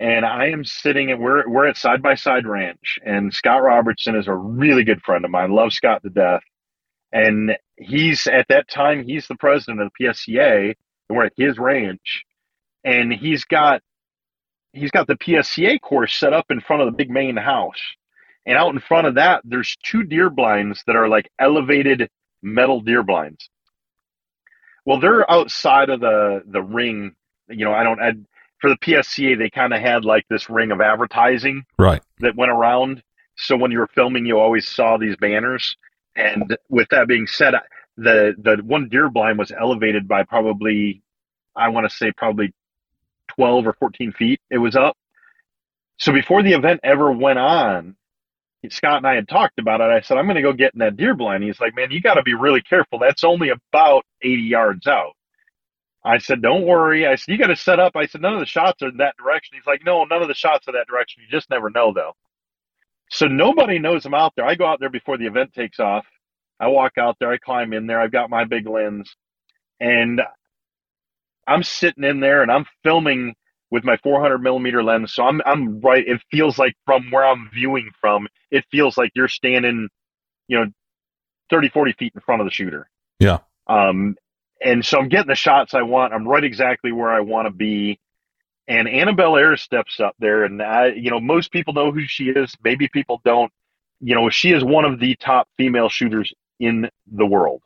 [0.00, 4.16] and I am sitting at we're we're at Side by Side Ranch, and Scott Robertson
[4.16, 5.52] is a really good friend of mine.
[5.52, 6.42] Love Scott to death,
[7.12, 10.74] and he's at that time he's the president of the PSCA,
[11.08, 12.24] and we're at his ranch,
[12.82, 13.82] and he's got
[14.72, 17.80] he's got the PSCA course set up in front of the big main house.
[18.46, 22.08] And out in front of that, there's two deer blinds that are like elevated
[22.42, 23.50] metal deer blinds.
[24.86, 27.12] Well, they're outside of the the ring.
[27.50, 28.00] You know, I don't.
[28.00, 28.12] I,
[28.60, 32.50] for the PSCA, they kind of had like this ring of advertising, right, that went
[32.50, 33.02] around.
[33.36, 35.76] So when you were filming, you always saw these banners.
[36.16, 37.54] And with that being said,
[37.96, 41.02] the the one deer blind was elevated by probably,
[41.56, 42.52] I want to say probably
[43.28, 44.40] 12 or 14 feet.
[44.50, 44.96] It was up.
[45.98, 47.96] So before the event ever went on,
[48.68, 49.84] Scott and I had talked about it.
[49.84, 51.44] I said, I'm going to go get in that deer blind.
[51.44, 52.98] He's like, man, you got to be really careful.
[52.98, 55.12] That's only about 80 yards out.
[56.04, 57.06] I said, don't worry.
[57.06, 57.94] I said, you got to set up.
[57.94, 59.56] I said, none of the shots are in that direction.
[59.56, 61.22] He's like, no, none of the shots are that direction.
[61.22, 62.12] You just never know, though.
[63.10, 64.46] So nobody knows I'm out there.
[64.46, 66.06] I go out there before the event takes off.
[66.58, 67.30] I walk out there.
[67.30, 68.00] I climb in there.
[68.00, 69.14] I've got my big lens.
[69.78, 70.22] And
[71.46, 73.34] I'm sitting in there and I'm filming
[73.70, 75.12] with my 400 millimeter lens.
[75.14, 76.06] So I'm I'm right.
[76.06, 79.88] It feels like from where I'm viewing from, it feels like you're standing,
[80.48, 80.66] you know,
[81.50, 82.88] 30, 40 feet in front of the shooter.
[83.18, 83.38] Yeah.
[83.66, 84.16] Um,
[84.60, 86.12] and so I'm getting the shots I want.
[86.12, 87.98] I'm right exactly where I want to be.
[88.68, 92.26] And Annabelle Ayer steps up there, and I, you know, most people know who she
[92.26, 92.54] is.
[92.62, 93.52] Maybe people don't.
[94.00, 97.62] You know, she is one of the top female shooters in the world.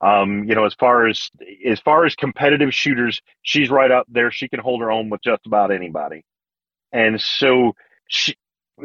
[0.00, 1.30] Um, you know, as far as
[1.66, 4.30] as far as competitive shooters, she's right up there.
[4.30, 6.22] She can hold her own with just about anybody.
[6.92, 7.74] And so
[8.08, 8.36] she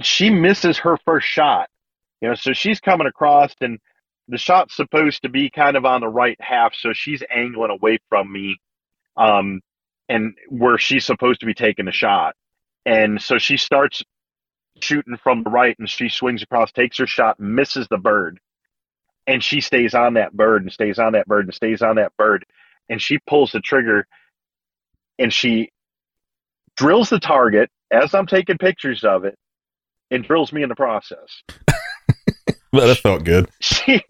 [0.01, 1.69] she misses her first shot.
[2.21, 3.79] You know, so she's coming across and
[4.31, 7.99] the shot's supposed to be kind of on the right half, so she's angling away
[8.09, 8.57] from me.
[9.17, 9.61] Um
[10.09, 12.35] and where she's supposed to be taking a shot.
[12.85, 14.03] And so she starts
[14.81, 18.39] shooting from the right and she swings across, takes her shot, misses the bird
[19.27, 22.15] and she stays on that bird and stays on that bird and stays on that
[22.17, 22.45] bird
[22.89, 24.07] and she pulls the trigger
[25.19, 25.71] and she
[26.75, 29.37] drills the target as I'm taking pictures of it
[30.09, 31.43] and drills me in the process.
[32.71, 33.49] well, that felt good.
[33.61, 34.01] She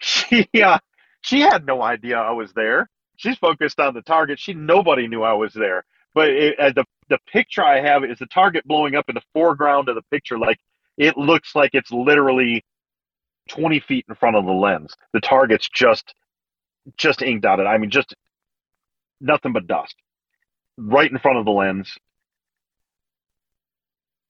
[0.00, 0.78] she she uh,
[1.20, 2.90] she had no idea I was there.
[3.16, 4.40] She's focused on the target.
[4.40, 5.84] She nobody knew I was there.
[6.14, 9.22] But it, uh, the the picture I have is the target blowing up in the
[9.32, 10.58] foreground of the picture, like
[10.96, 12.64] it looks like it's literally
[13.48, 14.94] 20 feet in front of the lens.
[15.12, 16.14] The target's just
[16.96, 17.64] just inked out it.
[17.66, 18.14] I mean, just
[19.20, 19.94] nothing but dust
[20.76, 21.96] right in front of the lens.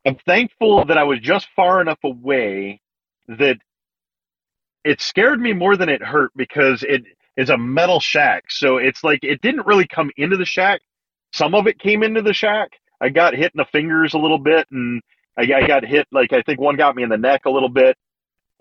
[0.06, 2.80] I'm thankful that I was just far enough away
[3.28, 3.56] that
[4.84, 7.04] it scared me more than it hurt because it
[7.36, 8.44] is a metal shack.
[8.50, 10.80] So it's like it didn't really come into the shack.
[11.32, 12.72] Some of it came into the shack.
[13.00, 15.02] I got hit in the fingers a little bit and
[15.36, 17.68] I, I got hit like I think one got me in the neck a little
[17.68, 17.96] bit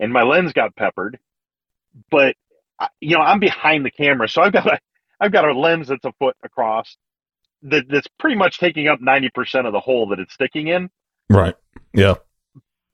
[0.00, 1.18] and my lens got peppered.
[2.10, 2.34] But
[3.00, 4.78] you know, I'm behind the camera, so I've got a
[5.20, 6.96] I've got a lens that's a foot across
[7.62, 10.90] that, that's pretty much taking up ninety percent of the hole that it's sticking in.
[11.30, 11.54] Right.
[11.92, 12.14] Yeah.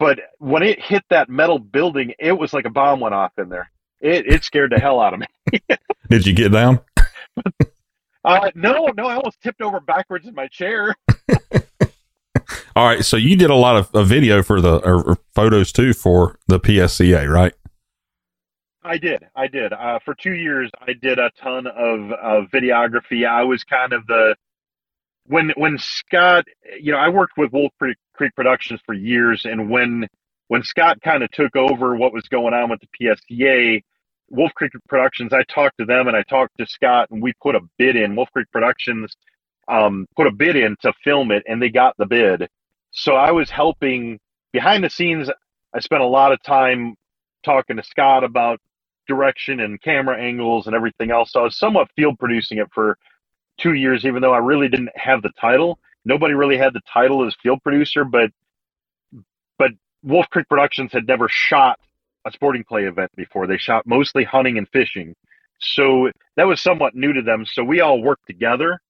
[0.01, 3.51] But when it hit that metal building, it was like a bomb went off in
[3.51, 3.71] there.
[4.01, 5.27] It it scared the hell out of me.
[6.09, 6.81] Did you get down?
[8.25, 10.97] uh, no, no, I almost tipped over backwards in my chair.
[12.75, 15.71] All right, so you did a lot of, a video for the or, or, photos
[15.71, 17.53] too for the PSCA, right?
[18.83, 19.27] I did.
[19.37, 19.73] I did.
[19.73, 23.29] Uh, for two years, I did a ton of uh, videography.
[23.29, 24.35] I was kind of the
[25.31, 26.45] when when Scott,
[26.81, 27.97] you know, I worked with Wolf Creek,
[28.35, 30.07] Productions for years, and when
[30.49, 32.89] when Scott kind of took over what was going on with the
[33.41, 33.83] PSCA,
[34.29, 37.55] Wolf Creek Productions, I talked to them and I talked to Scott, and we put
[37.55, 38.17] a bid in.
[38.17, 39.17] Wolf Creek Productions
[39.69, 42.49] um, put a bid in to film it, and they got the bid.
[42.91, 44.19] So I was helping
[44.53, 45.31] behind the scenes.
[45.73, 46.97] I spent a lot of time
[47.45, 48.61] talking to Scott about
[49.07, 51.33] direction and camera angles and everything else.
[51.33, 52.99] So I was somewhat field producing it for
[53.61, 55.79] two years, even though I really didn't have the title.
[56.05, 58.31] Nobody really had the title as field producer, but
[59.59, 61.79] but Wolf Creek Productions had never shot
[62.27, 63.47] a sporting clay event before.
[63.47, 65.15] They shot mostly hunting and fishing.
[65.59, 67.45] So that was somewhat new to them.
[67.47, 68.81] So we all worked together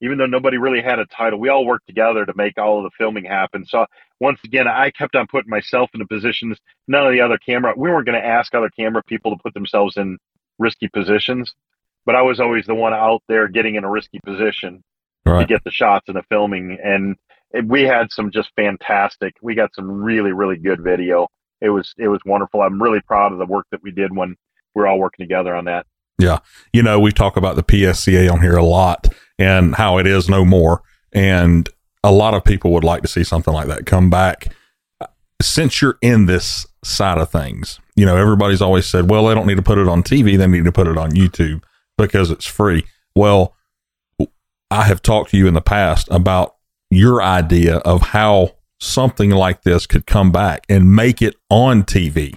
[0.00, 2.84] even though nobody really had a title, we all worked together to make all of
[2.84, 3.64] the filming happen.
[3.66, 3.84] So
[4.18, 6.58] once again, I kept on putting myself into positions.
[6.88, 9.54] None of the other camera, we weren't going to ask other camera people to put
[9.54, 10.18] themselves in
[10.58, 11.54] risky positions,
[12.10, 14.82] but I was always the one out there getting in a risky position
[15.24, 15.42] right.
[15.42, 16.76] to get the shots and the filming.
[16.82, 17.14] And
[17.52, 19.34] it, we had some just fantastic.
[19.40, 21.28] We got some really, really good video.
[21.60, 22.62] It was it was wonderful.
[22.62, 25.54] I'm really proud of the work that we did when we we're all working together
[25.54, 25.86] on that.
[26.18, 26.40] Yeah,
[26.72, 29.06] you know, we talk about the PSCA on here a lot
[29.38, 30.82] and how it is no more.
[31.12, 31.68] And
[32.02, 34.48] a lot of people would like to see something like that come back.
[35.40, 39.46] Since you're in this side of things, you know, everybody's always said, well, they don't
[39.46, 41.62] need to put it on TV, they need to put it on YouTube
[42.00, 42.84] because it's free.
[43.14, 43.54] Well,
[44.70, 46.56] I have talked to you in the past about
[46.90, 52.34] your idea of how something like this could come back and make it on TV.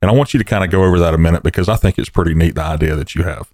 [0.00, 1.98] And I want you to kind of go over that a minute because I think
[1.98, 3.52] it's pretty neat the idea that you have.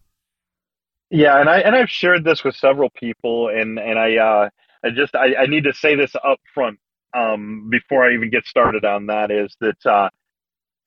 [1.11, 4.48] Yeah, and I and I've shared this with several people, and and I uh,
[4.85, 6.79] I just I, I need to say this up front
[7.16, 10.11] um, before I even get started on that is that uh,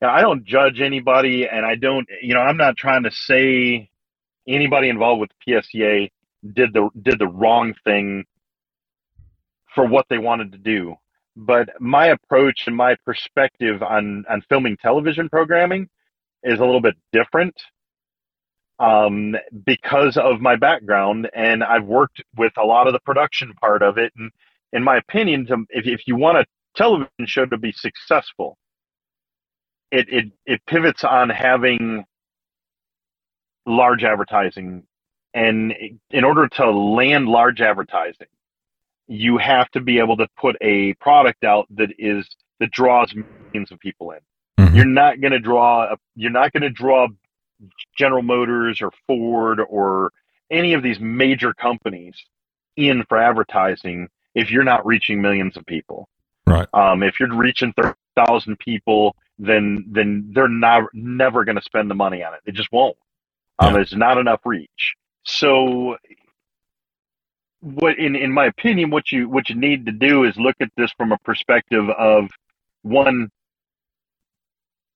[0.01, 3.89] I don't judge anybody, and I don't you know I'm not trying to say
[4.47, 6.09] anybody involved with PSCA
[6.53, 8.25] did the did the wrong thing
[9.73, 10.95] for what they wanted to do.
[11.35, 15.89] But my approach and my perspective on on filming television programming
[16.43, 17.55] is a little bit different
[18.79, 23.83] um, because of my background, and I've worked with a lot of the production part
[23.83, 24.11] of it.
[24.17, 24.31] And
[24.73, 28.57] in my opinion, to, if if you want a television show to be successful,
[29.91, 32.05] it it it pivots on having
[33.65, 34.83] large advertising.
[35.33, 35.73] And
[36.09, 38.27] in order to land large advertising
[39.11, 42.25] you have to be able to put a product out that is
[42.59, 44.19] that draws millions of people in.
[44.57, 44.75] Mm-hmm.
[44.75, 47.07] you're not going to draw a, you're not going to draw
[47.97, 50.11] general motors or ford or
[50.49, 52.13] any of these major companies
[52.77, 56.07] in for advertising if you're not reaching millions of people.
[56.47, 56.67] Right.
[56.73, 61.95] Um, if you're reaching 30,000 people then then they're not never going to spend the
[61.95, 62.39] money on it.
[62.45, 62.95] They just won't
[63.61, 64.95] um, There's not enough reach.
[65.25, 65.97] So,
[67.61, 70.69] what in in my opinion, what you what you need to do is look at
[70.77, 72.29] this from a perspective of
[72.83, 73.29] one.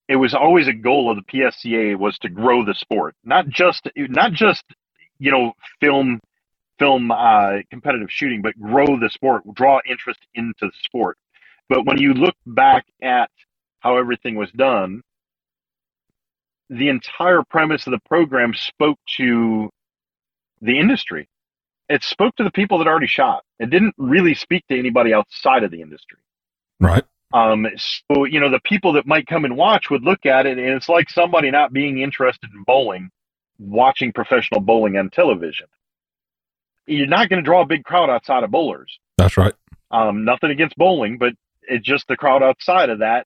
[0.09, 3.87] It was always a goal of the PSCA was to grow the sport, not just
[3.97, 4.63] not just
[5.19, 6.19] you know film
[6.79, 11.17] film uh, competitive shooting, but grow the sport, draw interest into the sport.
[11.69, 13.29] But when you look back at
[13.79, 15.01] how everything was done,
[16.69, 19.69] the entire premise of the program spoke to
[20.61, 21.27] the industry.
[21.89, 23.43] It spoke to the people that already shot.
[23.59, 26.17] It didn't really speak to anybody outside of the industry.
[26.79, 27.03] Right.
[27.33, 30.57] Um, so, you know, the people that might come and watch would look at it
[30.57, 33.09] and it's like somebody not being interested in bowling,
[33.59, 35.67] watching professional bowling on television.
[36.87, 38.99] You're not going to draw a big crowd outside of bowlers.
[39.17, 39.53] That's right.
[39.91, 43.25] Um, nothing against bowling, but it's just the crowd outside of that.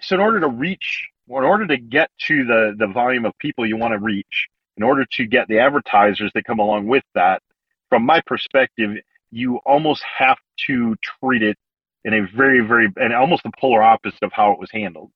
[0.00, 3.66] So, in order to reach in order to get to the the volume of people
[3.66, 7.42] you want to reach, in order to get the advertisers that come along with that,
[7.88, 8.96] from my perspective,
[9.30, 11.56] you almost have to treat it
[12.04, 15.10] in a very, very, and almost the polar opposite of how it was handled.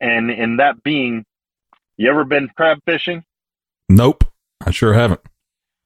[0.00, 1.24] And in that being,
[1.96, 3.24] you ever been crab fishing?
[3.88, 4.24] Nope,
[4.64, 5.20] I sure haven't.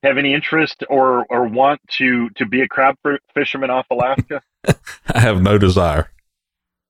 [0.02, 2.96] Have any interest or or want to to be a crab
[3.35, 4.42] fisherman off Alaska?
[5.09, 6.11] I have no desire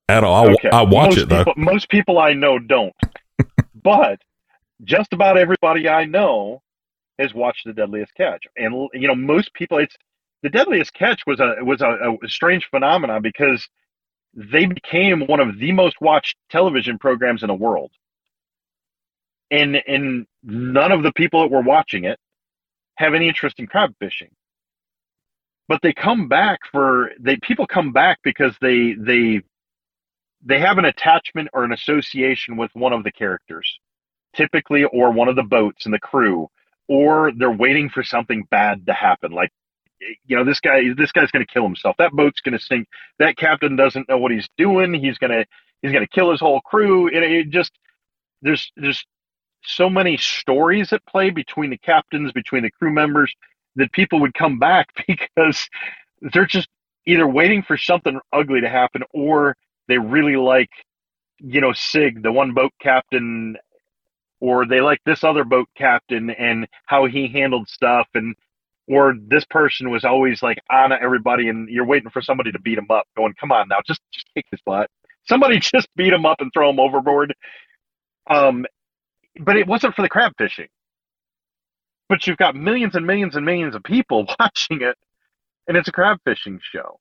[0.08, 0.50] at all.
[0.50, 0.70] Okay.
[0.70, 1.44] I, watch most it though.
[1.44, 2.94] People, most people I know don't,
[3.82, 4.20] but
[4.84, 6.62] just about everybody I know
[7.18, 9.78] has watched The Deadliest Catch, and you know most people.
[9.78, 9.96] It's
[10.42, 13.66] The Deadliest Catch was a was a, a strange phenomenon because
[14.34, 17.90] they became one of the most watched television programs in the world,
[19.50, 22.18] and and none of the people that were watching it
[22.96, 24.30] have any interest in crab fishing
[25.68, 29.42] but they come back for they people come back because they they
[30.44, 33.78] they have an attachment or an association with one of the characters,
[34.34, 36.48] typically, or one of the boats and the crew,
[36.88, 39.32] or they're waiting for something bad to happen.
[39.32, 39.50] Like,
[40.26, 41.96] you know, this guy, this guy's going to kill himself.
[41.98, 42.86] That boat's going to sink.
[43.18, 44.94] That captain doesn't know what he's doing.
[44.94, 45.46] He's going to,
[45.82, 47.08] he's going to kill his whole crew.
[47.08, 47.72] And it just,
[48.42, 49.04] there's, there's
[49.62, 53.34] so many stories at play between the captains, between the crew members
[53.76, 55.68] that people would come back because
[56.32, 56.68] they're just
[57.06, 59.56] either waiting for something ugly to happen or
[59.88, 60.70] they really like,
[61.38, 63.56] you know, Sig, the one boat captain,
[64.40, 68.34] or they like this other boat captain and how he handled stuff, and
[68.88, 72.78] or this person was always like on everybody, and you're waiting for somebody to beat
[72.78, 74.90] him up, going, "Come on now, just just kick his butt."
[75.28, 77.34] Somebody just beat him up and throw him overboard.
[78.28, 78.66] Um,
[79.40, 80.68] but it wasn't for the crab fishing.
[82.08, 84.96] But you've got millions and millions and millions of people watching it,
[85.68, 86.98] and it's a crab fishing show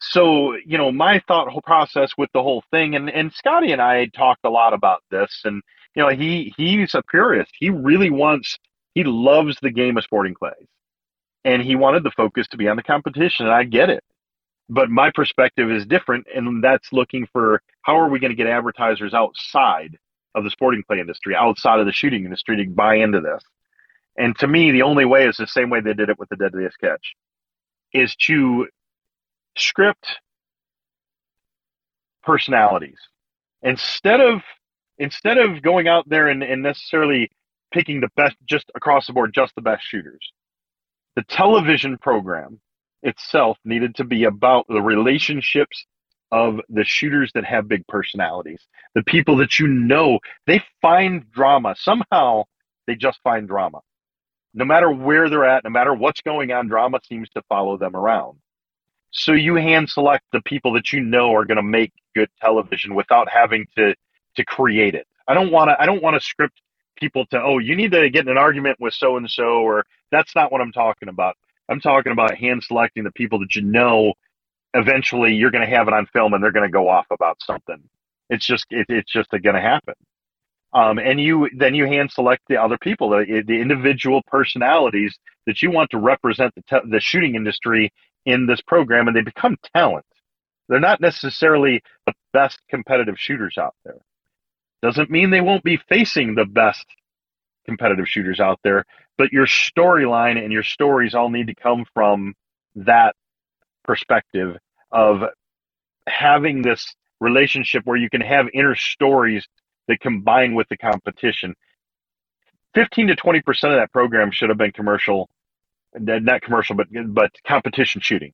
[0.00, 4.06] so you know my thought process with the whole thing and and scotty and i
[4.06, 5.62] talked a lot about this and
[5.98, 7.50] you know he he's a purist.
[7.58, 8.56] He really wants
[8.94, 10.66] he loves the game of sporting clays.
[11.44, 14.04] And he wanted the focus to be on the competition and i get it.
[14.68, 18.46] But my perspective is different and that's looking for how are we going to get
[18.46, 19.98] advertisers outside
[20.36, 23.42] of the sporting clay industry outside of the shooting industry to buy into this.
[24.16, 26.36] And to me the only way is the same way they did it with the
[26.36, 27.14] deadliest catch
[27.92, 28.68] is to
[29.58, 30.06] script
[32.22, 32.98] personalities
[33.62, 34.40] instead of
[34.98, 37.30] instead of going out there and, and necessarily
[37.72, 40.32] picking the best just across the board just the best shooters
[41.16, 42.60] the television program
[43.02, 45.86] itself needed to be about the relationships
[46.30, 48.60] of the shooters that have big personalities,
[48.94, 51.74] the people that you know, they find drama.
[51.78, 52.44] Somehow
[52.86, 53.80] they just find drama.
[54.54, 57.96] No matter where they're at, no matter what's going on, drama seems to follow them
[57.96, 58.38] around.
[59.10, 62.94] So you hand select the people that you know are going to make good television
[62.94, 63.94] without having to
[64.36, 65.06] to create it.
[65.28, 66.60] I don't want to I don't want to script
[66.96, 69.86] people to oh you need to get in an argument with so and so or
[70.12, 71.36] that's not what I'm talking about.
[71.68, 74.14] I'm talking about hand selecting the people that you know
[74.74, 77.38] eventually you're going to have it on film and they're going to go off about
[77.42, 77.82] something.
[78.30, 79.94] It's just it, it's just going to happen.
[80.72, 85.62] Um, and you then you hand select the other people, the, the individual personalities that
[85.62, 87.90] you want to represent the, te- the shooting industry
[88.28, 90.04] in this program, and they become talent.
[90.68, 93.96] They're not necessarily the best competitive shooters out there.
[94.82, 96.84] Doesn't mean they won't be facing the best
[97.64, 98.84] competitive shooters out there,
[99.16, 102.34] but your storyline and your stories all need to come from
[102.76, 103.16] that
[103.82, 104.56] perspective
[104.92, 105.22] of
[106.06, 109.46] having this relationship where you can have inner stories
[109.88, 111.54] that combine with the competition.
[112.74, 115.28] 15 to 20% of that program should have been commercial,
[115.94, 118.32] not commercial, but, but competition shooting.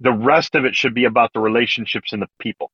[0.00, 2.70] The rest of it should be about the relationships and the people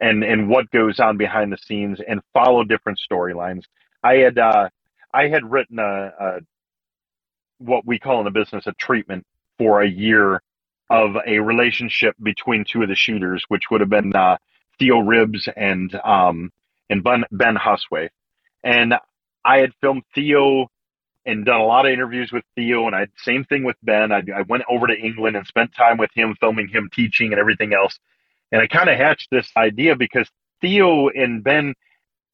[0.00, 3.64] and, and what goes on behind the scenes and follow different storylines.
[4.02, 4.68] I had, uh,
[5.12, 6.40] I had written a, a,
[7.58, 9.24] what we call in the business a treatment
[9.58, 10.42] for a year
[10.90, 14.36] of a relationship between two of the shooters, which would have been uh,
[14.78, 16.52] Theo Ribbs and um,
[16.88, 18.10] and Ben, ben Husthwaite.
[18.64, 18.94] And
[19.44, 20.70] I had filmed Theo
[21.28, 24.10] and done a lot of interviews with Theo, and I same thing with Ben.
[24.10, 27.38] I, I went over to England and spent time with him, filming him teaching and
[27.38, 27.98] everything else.
[28.50, 30.28] And I kind of hatched this idea because
[30.60, 31.74] Theo and Ben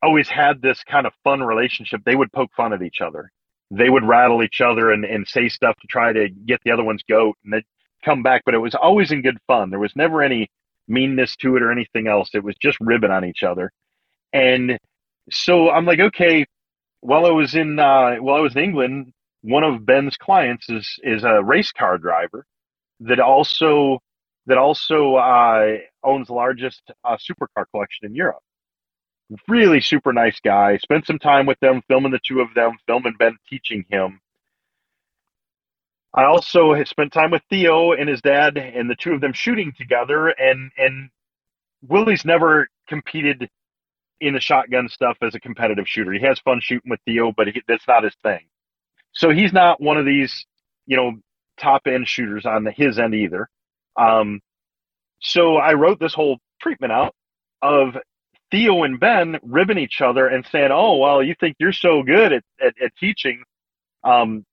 [0.02, 2.02] always had this kind of fun relationship.
[2.04, 3.30] They would poke fun at each other.
[3.70, 6.84] They would rattle each other and, and say stuff to try to get the other
[6.84, 7.36] one's goat.
[7.42, 7.64] And they'd
[8.04, 9.70] come back, but it was always in good fun.
[9.70, 10.48] There was never any
[10.86, 12.30] meanness to it or anything else.
[12.34, 13.72] It was just ribbing on each other.
[14.32, 14.78] And
[15.30, 16.44] so I'm like, okay,
[17.04, 20.98] while I was in uh, while I was in England, one of Ben's clients is
[21.02, 22.46] is a race car driver
[23.00, 24.00] that also
[24.46, 28.42] that also uh, owns the largest uh, supercar collection in Europe.
[29.48, 30.78] Really super nice guy.
[30.78, 34.20] Spent some time with them, filming the two of them, filming Ben teaching him.
[36.14, 39.74] I also spent time with Theo and his dad, and the two of them shooting
[39.76, 40.28] together.
[40.28, 41.10] And and
[41.86, 43.50] Willie's never competed
[44.26, 46.12] in the shotgun stuff as a competitive shooter.
[46.12, 48.40] He has fun shooting with Theo, but he, that's not his thing.
[49.12, 50.46] So he's not one of these,
[50.86, 51.12] you know,
[51.60, 53.48] top end shooters on the, his end either.
[53.96, 54.40] Um,
[55.20, 57.14] so I wrote this whole treatment out
[57.62, 57.96] of
[58.50, 62.32] Theo and Ben ribbing each other and saying, "Oh, well, you think you're so good
[62.32, 63.42] at at, at teaching?
[64.02, 64.44] Um,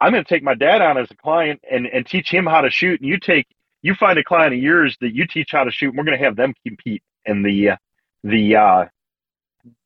[0.00, 2.62] I'm going to take my dad on as a client and and teach him how
[2.62, 3.46] to shoot, and you take
[3.82, 5.88] you find a client of yours that you teach how to shoot.
[5.88, 7.78] And we're going to have them compete in the
[8.24, 8.84] the uh,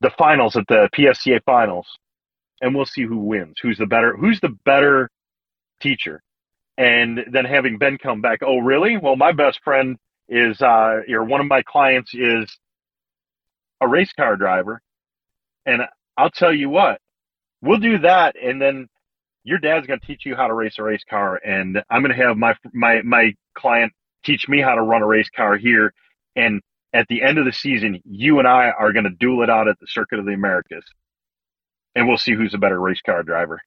[0.01, 1.87] the finals at the PSCA finals,
[2.61, 3.57] and we'll see who wins.
[3.62, 4.16] Who's the better?
[4.16, 5.11] Who's the better
[5.80, 6.22] teacher?
[6.78, 8.41] And then having Ben come back.
[8.43, 8.97] Oh, really?
[8.97, 9.97] Well, my best friend
[10.28, 12.57] is, uh, or one of my clients is
[13.80, 14.80] a race car driver,
[15.66, 15.83] and
[16.16, 17.01] I'll tell you what,
[17.61, 18.89] we'll do that, and then
[19.45, 22.16] your dad's going to teach you how to race a race car, and I'm going
[22.16, 23.93] to have my my my client
[24.24, 25.93] teach me how to run a race car here,
[26.37, 26.62] and
[26.93, 29.68] at the end of the season, you and I are going to duel it out
[29.68, 30.84] at the Circuit of the Americas,
[31.95, 33.61] and we'll see who's a better race car driver.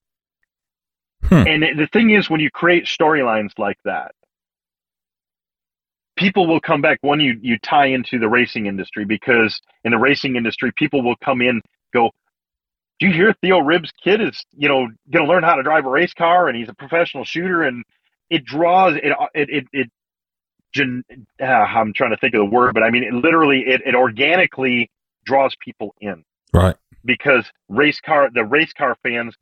[1.23, 1.47] Hmm.
[1.47, 4.13] And the thing is, when you create storylines like that,
[6.15, 9.97] people will come back when you you tie into the racing industry because in the
[9.97, 11.61] racing industry, people will come in
[11.93, 12.11] go.
[12.99, 15.85] Do you hear Theo Ribbs' kid is you know going to learn how to drive
[15.85, 17.83] a race car and he's a professional shooter and
[18.29, 19.91] it draws it it it, it
[20.75, 21.03] gen,
[21.41, 23.95] uh, I'm trying to think of the word, but I mean, it literally, it, it
[23.95, 24.89] organically
[25.25, 26.23] draws people in.
[26.53, 26.75] Right.
[27.03, 29.35] Because race car, the race car fans,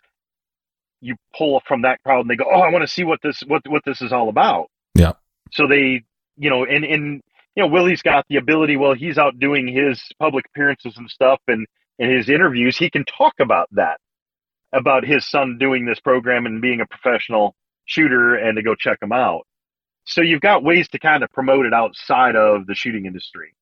[1.02, 3.42] you pull from that crowd and they go, oh, I want to see what this,
[3.48, 4.68] what, what this is all about.
[4.96, 5.14] Yeah.
[5.52, 6.04] So they,
[6.38, 7.22] you know, and, and,
[7.56, 11.42] you know, Willie's got the ability, well, he's out doing his public appearances and stuff
[11.48, 11.68] and,
[12.00, 14.00] in his interviews, he can talk about that,
[14.74, 17.54] about his son doing this program and being a professional
[17.86, 19.46] shooter and to go check him out.
[20.06, 23.54] So you've got ways to kind of promote it outside of the shooting industry.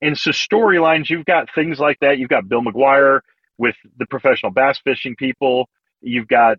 [0.00, 2.18] And so storylines, you've got things like that.
[2.18, 3.20] You've got Bill McGuire
[3.58, 5.68] with the professional bass fishing people.
[6.00, 6.58] You've got,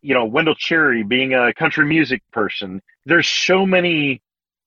[0.00, 2.80] you know, Wendell Cherry being a country music person.
[3.04, 4.22] There's so many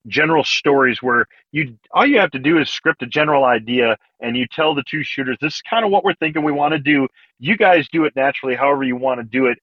[0.06, 4.36] general stories where you all you have to do is script a general idea and
[4.36, 6.78] you tell the two shooters this is kind of what we're thinking we want to
[6.78, 7.06] do
[7.38, 9.58] you guys do it naturally however you want to do it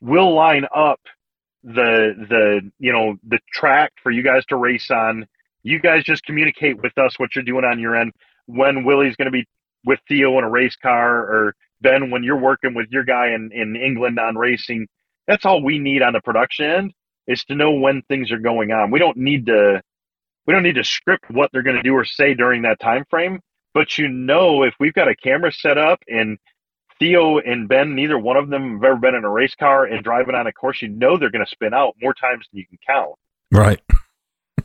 [0.00, 1.00] we'll line up
[1.64, 5.26] the the you know the track for you guys to race on.
[5.62, 8.12] You guys just communicate with us what you're doing on your end.
[8.46, 9.46] When Willie's going to be
[9.84, 13.50] with Theo in a race car, or Ben when you're working with your guy in
[13.52, 14.86] in England on racing.
[15.26, 16.92] That's all we need on the production end
[17.26, 18.90] is to know when things are going on.
[18.90, 19.80] We don't need to
[20.46, 23.04] we don't need to script what they're going to do or say during that time
[23.08, 23.40] frame.
[23.72, 26.38] But you know, if we've got a camera set up and
[27.04, 30.02] Theo and Ben, neither one of them have ever been in a race car and
[30.02, 32.66] driving on a course, you know they're going to spin out more times than you
[32.66, 33.12] can count.
[33.52, 33.82] Right.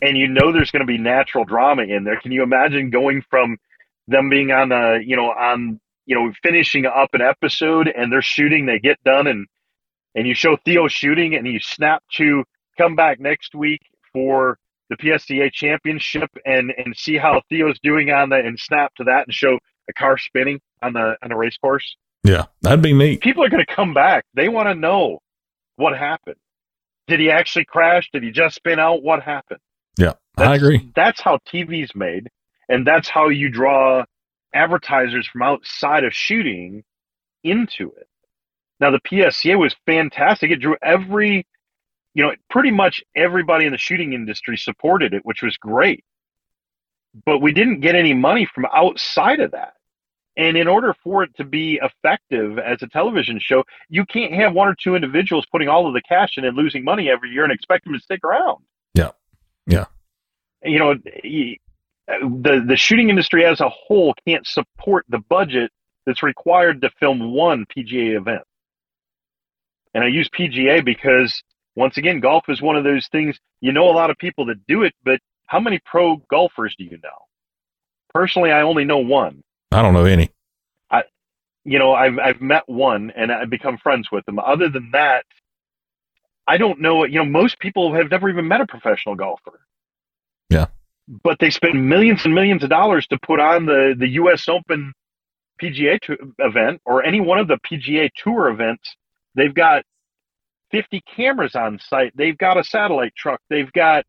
[0.01, 2.17] And you know there's going to be natural drama in there.
[2.17, 3.57] Can you imagine going from
[4.07, 8.21] them being on the, you know, on, you know, finishing up an episode and they're
[8.21, 9.45] shooting, they get done and
[10.15, 12.45] and you show Theo shooting and you snap to
[12.77, 13.81] come back next week
[14.13, 14.57] for
[14.89, 19.27] the PSCA championship and and see how Theo's doing on the and snap to that
[19.27, 19.59] and show
[19.89, 21.97] a car spinning on the on a race course.
[22.23, 23.21] Yeah, that'd be neat.
[23.21, 24.25] People are going to come back.
[24.33, 25.19] They want to know
[25.77, 26.35] what happened.
[27.07, 28.09] Did he actually crash?
[28.11, 29.01] Did he just spin out?
[29.01, 29.59] What happened?
[29.97, 30.91] Yeah, that's, I agree.
[30.95, 32.29] That's how TV's made,
[32.67, 34.03] and that's how you draw
[34.53, 36.83] advertisers from outside of shooting
[37.43, 38.07] into it.
[38.79, 40.51] Now the PSCA was fantastic.
[40.51, 41.45] It drew every
[42.13, 46.03] you know, pretty much everybody in the shooting industry supported it, which was great.
[47.25, 49.73] But we didn't get any money from outside of that.
[50.39, 54.53] And in order for it to be effective as a television show, you can't have
[54.53, 57.43] one or two individuals putting all of the cash in and losing money every year
[57.43, 58.63] and expect them to stick around.
[58.93, 59.11] Yeah.
[59.67, 59.87] Yeah.
[60.63, 65.71] You know, the the shooting industry as a whole can't support the budget
[66.05, 68.43] that's required to film one PGA event.
[69.93, 71.43] And I use PGA because
[71.75, 73.37] once again, golf is one of those things.
[73.59, 76.85] You know a lot of people that do it, but how many pro golfers do
[76.85, 77.25] you know?
[78.13, 79.43] Personally, I only know one.
[79.71, 80.31] I don't know any.
[80.89, 81.03] I,
[81.63, 84.39] you know, I've I've met one and I've become friends with them.
[84.39, 85.25] Other than that,
[86.47, 87.05] I don't know.
[87.05, 89.59] You know, most people have never even met a professional golfer.
[90.49, 90.67] Yeah.
[91.23, 94.47] But they spend millions and millions of dollars to put on the the U.S.
[94.49, 94.93] Open
[95.61, 95.99] PGA
[96.39, 98.95] event or any one of the PGA Tour events.
[99.35, 99.83] They've got
[100.71, 102.15] 50 cameras on site.
[102.15, 103.41] They've got a satellite truck.
[103.49, 104.05] They've got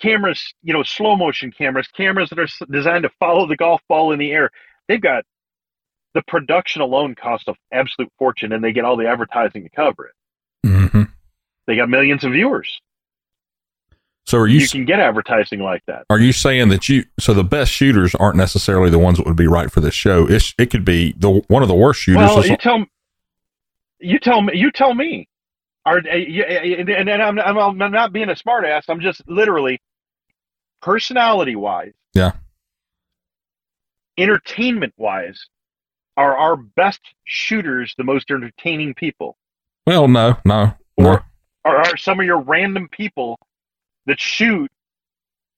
[0.00, 4.12] cameras, you know, slow motion cameras, cameras that are designed to follow the golf ball
[4.12, 4.50] in the air.
[4.88, 5.24] They've got
[6.14, 10.06] the production alone costs an absolute fortune, and they get all the advertising to cover
[10.06, 10.68] it.
[10.68, 11.02] Mm-hmm.
[11.66, 12.80] They got millions of viewers.
[14.26, 14.60] So are you?
[14.60, 16.04] You can get advertising like that.
[16.08, 17.04] Are you saying that you?
[17.20, 20.26] So the best shooters aren't necessarily the ones that would be right for this show.
[20.26, 22.30] It it could be the one of the worst shooters.
[22.30, 22.84] Well, you tell
[24.00, 24.56] you tell me.
[24.56, 25.28] You tell me.
[25.86, 28.84] Are and, and I'm, I'm, I'm not being a smartass.
[28.88, 29.82] I'm just literally
[30.80, 31.92] personality wise.
[32.14, 32.32] Yeah.
[34.16, 35.46] Entertainment wise,
[36.16, 39.36] are our best shooters the most entertaining people?
[39.86, 41.18] Well, no, no, no.
[41.64, 43.38] Or are some of your random people
[44.06, 44.70] that shoot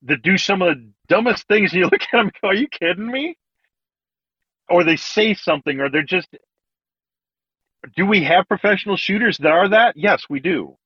[0.03, 1.73] that do some of the dumbest things?
[1.73, 3.37] And you look at them, go, "Are you kidding me?"
[4.69, 6.29] Or they say something, or they're just
[7.95, 9.97] do we have professional shooters that are that?
[9.97, 10.77] Yes, we do.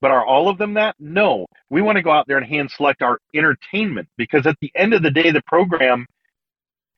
[0.00, 0.96] But are all of them that?
[0.98, 1.46] No.
[1.70, 4.94] We want to go out there and hand select our entertainment because at the end
[4.94, 6.06] of the day, the program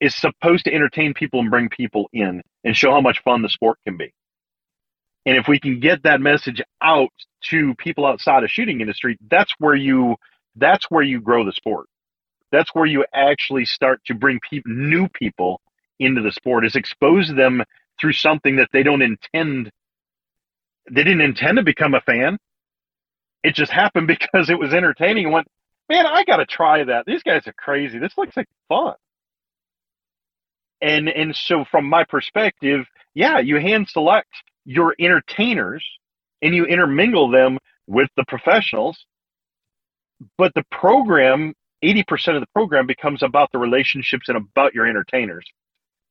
[0.00, 3.48] is supposed to entertain people and bring people in and show how much fun the
[3.48, 4.12] sport can be.
[5.26, 7.12] And if we can get that message out
[7.50, 10.16] to people outside of shooting industry, that's where you
[10.56, 11.86] that's where you grow the sport.
[12.52, 15.60] That's where you actually start to bring people, new people
[15.98, 17.64] into the sport is expose them
[18.00, 19.70] through something that they don't intend
[20.90, 22.36] they didn't intend to become a fan.
[23.42, 25.24] It just happened because it was entertaining.
[25.24, 25.48] And went
[25.88, 27.06] man i gotta try that.
[27.06, 27.98] These guys are crazy.
[27.98, 28.94] This looks like fun
[30.84, 34.28] and and so from my perspective yeah you hand select
[34.64, 35.84] your entertainers
[36.42, 39.06] and you intermingle them with the professionals
[40.38, 45.44] but the program 80% of the program becomes about the relationships and about your entertainers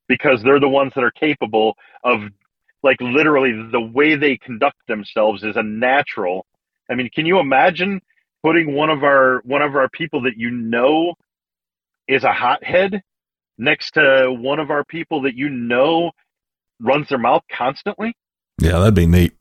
[0.07, 2.21] because they're the ones that are capable of
[2.83, 6.45] like literally the way they conduct themselves is a natural
[6.89, 8.01] i mean can you imagine
[8.43, 11.13] putting one of our one of our people that you know
[12.07, 13.01] is a hothead
[13.57, 16.11] next to one of our people that you know
[16.79, 18.15] runs their mouth constantly
[18.59, 19.33] yeah that'd be neat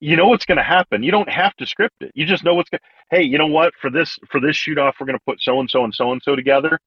[0.00, 2.54] you know what's going to happen you don't have to script it you just know
[2.54, 2.80] what's going
[3.10, 5.60] hey you know what for this for this shoot off we're going to put so
[5.60, 6.78] and so and so and so together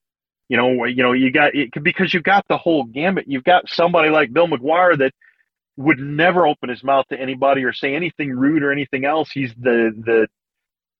[0.50, 3.26] you know, you know, you got it because you've got the whole gamut.
[3.28, 5.14] You've got somebody like Bill McGuire that
[5.78, 9.32] would never open his mouth to anybody or say anything rude or anything else.
[9.32, 10.28] He's the the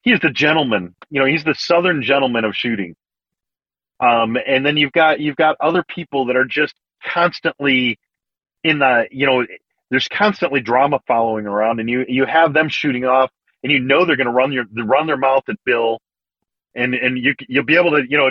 [0.02, 0.96] he's the gentleman.
[1.10, 2.96] You know, he's the southern gentleman of shooting.
[4.00, 6.74] Um, and then you've got you've got other people that are just
[7.06, 8.00] constantly
[8.64, 9.46] in the you know
[9.90, 13.32] there's constantly drama following around, and you you have them shooting off
[13.64, 16.00] and you know they're going to run your run their mouth at Bill,
[16.76, 18.30] and and you you'll be able to you know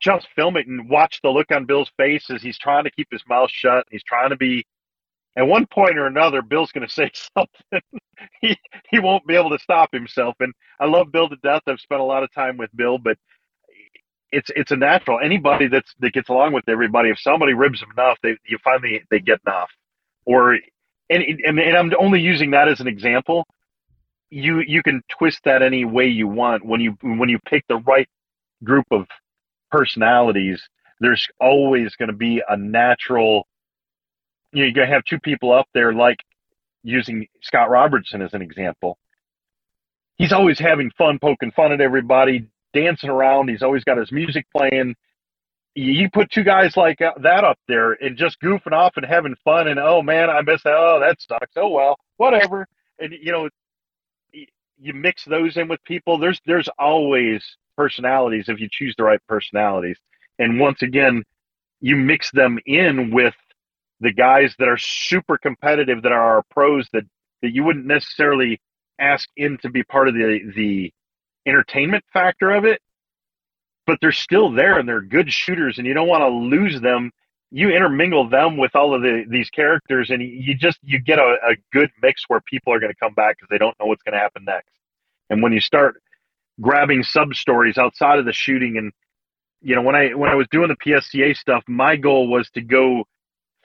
[0.00, 3.08] just film it and watch the look on Bill's face as he's trying to keep
[3.10, 3.86] his mouth shut.
[3.90, 4.66] He's trying to be.
[5.36, 8.00] At one point or another, Bill's going to say something.
[8.40, 8.56] he
[8.90, 10.34] he won't be able to stop himself.
[10.40, 11.62] And I love Bill to death.
[11.68, 13.16] I've spent a lot of time with Bill, but
[14.32, 15.18] it's it's a natural.
[15.22, 19.02] Anybody that's that gets along with everybody, if somebody ribs them enough, they you finally
[19.10, 19.70] they get enough.
[20.24, 23.46] Or and and, and I'm only using that as an example.
[24.30, 27.78] You you can twist that any way you want when you when you pick the
[27.78, 28.08] right
[28.62, 29.06] group of
[29.70, 30.62] personalities.
[31.00, 33.46] There's always going to be a natural.
[34.52, 36.18] You know, you're going to have two people up there, like
[36.82, 38.98] using Scott Robertson as an example.
[40.16, 43.48] He's always having fun, poking fun at everybody, dancing around.
[43.48, 44.94] He's always got his music playing.
[45.74, 49.36] You put two guys like uh, that up there and just goofing off and having
[49.44, 50.74] fun, and oh man, I miss that.
[50.74, 51.52] Oh, that sucks.
[51.56, 52.66] Oh well, whatever.
[52.98, 53.48] And you know,
[54.80, 56.18] you mix those in with people.
[56.18, 57.44] There's there's always
[57.76, 59.96] personalities if you choose the right personalities.
[60.38, 61.22] And once again,
[61.80, 63.34] you mix them in with
[64.00, 67.04] the guys that are super competitive, that are our pros, that
[67.42, 68.60] that you wouldn't necessarily
[68.98, 70.92] ask in to be part of the the
[71.50, 72.80] entertainment factor of it,
[73.86, 77.10] but they're still there and they're good shooters, and you don't want to lose them.
[77.50, 81.36] You intermingle them with all of the, these characters, and you just you get a,
[81.44, 84.02] a good mix where people are going to come back because they don't know what's
[84.04, 84.70] going to happen next.
[85.28, 86.00] And when you start
[86.60, 88.92] grabbing sub stories outside of the shooting, and
[89.60, 92.60] you know when I when I was doing the PSCA stuff, my goal was to
[92.60, 93.04] go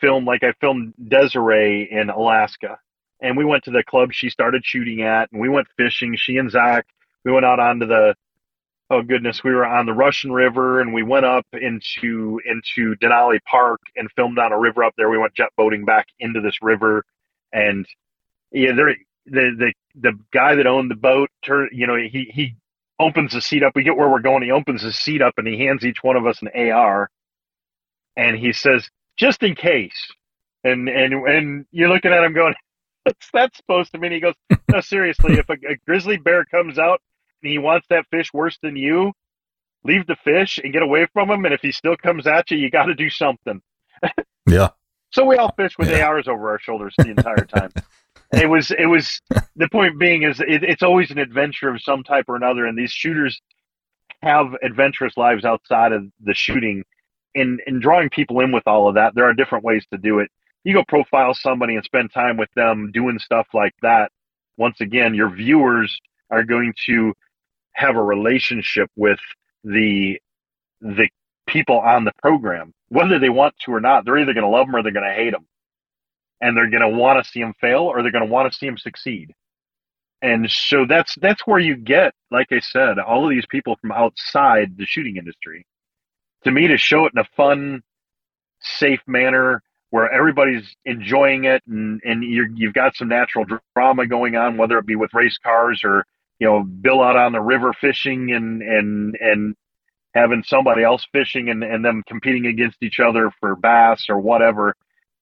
[0.01, 2.79] film like I filmed Desiree in Alaska,
[3.21, 6.15] and we went to the club she started shooting at, and we went fishing.
[6.17, 6.87] She and Zach
[7.25, 8.15] we went out onto the
[8.89, 13.39] oh goodness, we were on the Russian River and we went up into into Denali
[13.49, 15.09] Park and filmed on a river up there.
[15.09, 17.03] We went jet boating back into this river,
[17.51, 17.85] and
[18.51, 18.95] yeah, there
[19.25, 22.55] the the the guy that owned the boat, turn you know, he he
[22.99, 23.73] opens the seat up.
[23.75, 24.43] We get where we're going.
[24.43, 27.09] He opens the seat up and he hands each one of us an AR,
[28.15, 30.11] and he says, "Just in case."
[30.63, 32.55] And and and you're looking at him going,
[33.03, 34.35] "What's that supposed to mean?" He goes,
[34.71, 35.33] "No, seriously.
[35.33, 37.01] If a, a grizzly bear comes out
[37.45, 39.13] and he wants that fish worse than you,
[39.83, 41.45] leave the fish and get away from him.
[41.45, 43.61] And if he still comes at you, you got to do something.
[44.49, 44.69] yeah.
[45.11, 46.07] So we all fish with yeah.
[46.07, 47.71] ARs over our shoulders the entire time.
[48.33, 49.21] it was it was
[49.55, 52.75] the point being is it, it's always an adventure of some type or another, and
[52.75, 53.39] these shooters
[54.23, 56.83] have adventurous lives outside of the shooting.
[57.35, 60.19] And, in drawing people in with all of that, there are different ways to do
[60.19, 60.31] it.
[60.63, 64.09] You go profile somebody and spend time with them doing stuff like that.
[64.57, 65.99] Once again, your viewers
[66.31, 67.13] are going to
[67.75, 69.19] have a relationship with
[69.63, 70.19] the
[70.81, 71.07] the
[71.47, 74.05] people on the program, whether they want to or not.
[74.05, 75.47] They're either going to love them or they're going to hate them,
[76.41, 78.57] and they're going to want to see them fail or they're going to want to
[78.57, 79.33] see them succeed.
[80.21, 83.91] And so that's that's where you get, like I said, all of these people from
[83.91, 85.65] outside the shooting industry.
[86.45, 87.83] To me, to show it in a fun,
[88.61, 93.45] safe manner where everybody's enjoying it and, and you have got some natural
[93.75, 96.05] drama going on, whether it be with race cars or
[96.39, 99.55] you know, Bill out on the river fishing and and and
[100.13, 104.73] having somebody else fishing and, and them competing against each other for bass or whatever,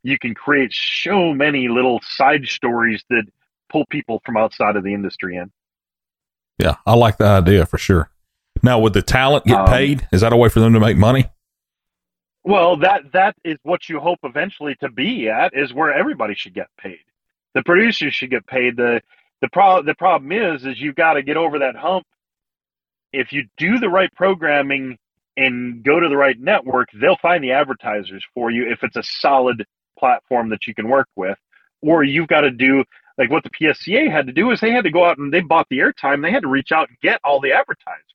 [0.03, 3.23] you can create so many little side stories that
[3.71, 5.51] pull people from outside of the industry in.
[6.59, 8.11] Yeah, I like the idea for sure.
[8.61, 10.07] Now, would the talent get um, paid?
[10.11, 11.25] Is that a way for them to make money?
[12.43, 16.53] Well, that that is what you hope eventually to be at is where everybody should
[16.53, 16.99] get paid.
[17.55, 18.77] The producers should get paid.
[18.77, 19.01] The
[19.43, 22.05] the problem the problem is is you've got to get over that hump.
[23.11, 24.97] If you do the right programming
[25.35, 29.03] and go to the right network, they'll find the advertisers for you if it's a
[29.03, 29.65] solid
[29.99, 31.37] platform that you can work with.
[31.81, 32.85] Or you've got to do
[33.17, 35.41] like what the PSCA had to do is they had to go out and they
[35.41, 36.21] bought the airtime.
[36.21, 38.05] They had to reach out and get all the advertisers.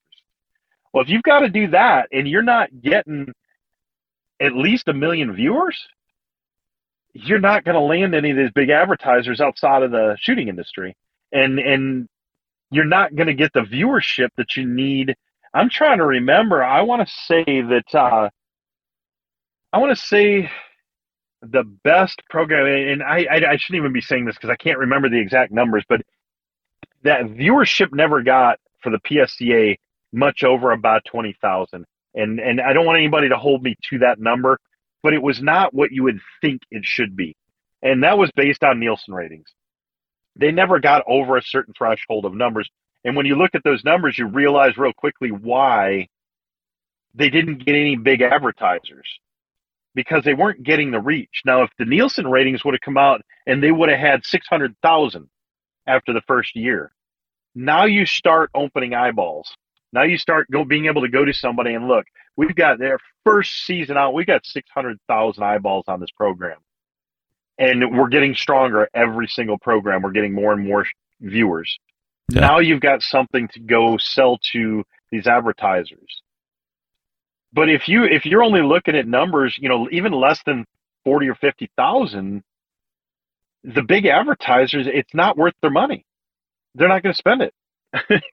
[0.91, 3.31] Well, if you've got to do that and you're not getting
[4.41, 5.79] at least a million viewers,
[7.13, 10.95] you're not going to land any of these big advertisers outside of the shooting industry
[11.31, 12.07] and and
[12.71, 15.15] you're not going to get the viewership that you need.
[15.53, 16.63] I'm trying to remember.
[16.63, 18.29] I want to say that uh,
[19.73, 20.49] I want to say
[21.41, 24.77] the best program, and I, I, I shouldn't even be saying this because I can't
[24.77, 26.01] remember the exact numbers, but
[27.03, 29.77] that viewership never got for the PSCA
[30.11, 33.99] much over about twenty thousand, and and I don't want anybody to hold me to
[33.99, 34.59] that number,
[35.01, 37.35] but it was not what you would think it should be,
[37.81, 39.47] and that was based on Nielsen ratings
[40.39, 42.69] they never got over a certain threshold of numbers.
[43.05, 46.07] And when you look at those numbers, you realize real quickly why
[47.15, 49.07] they didn't get any big advertisers
[49.95, 51.41] because they weren't getting the reach.
[51.45, 55.29] Now, if the Nielsen ratings would have come out and they would have had 600,000
[55.87, 56.91] after the first year,
[57.55, 59.51] Now you start opening eyeballs.
[59.91, 62.05] Now you start go, being able to go to somebody and look.
[62.37, 64.13] We've got their first season out.
[64.13, 66.57] we've got six hundred thousand eyeballs on this program,
[67.59, 70.01] and we're getting stronger every single program.
[70.01, 70.85] We're getting more and more
[71.19, 71.77] viewers.
[72.31, 72.41] Yeah.
[72.41, 76.21] Now you've got something to go sell to these advertisers.
[77.51, 80.65] But if you if you're only looking at numbers, you know, even less than
[81.03, 82.43] forty or fifty thousand,
[83.63, 86.05] the big advertisers, it's not worth their money.
[86.75, 87.53] They're not going to spend it.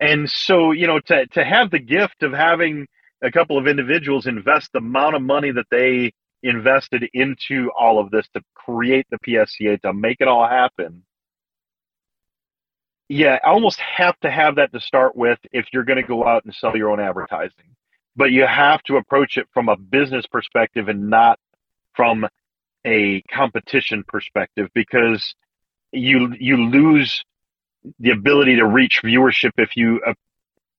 [0.00, 2.86] and so, you know, to to have the gift of having
[3.22, 6.12] a couple of individuals invest the amount of money that they
[6.42, 11.02] invested into all of this to create the PSCA to make it all happen
[13.12, 16.26] yeah, I almost have to have that to start with if you're going to go
[16.26, 17.76] out and sell your own advertising.
[18.16, 21.38] But you have to approach it from a business perspective and not
[21.94, 22.26] from
[22.86, 25.34] a competition perspective because
[25.92, 27.22] you you lose
[28.00, 30.14] the ability to reach viewership if you uh,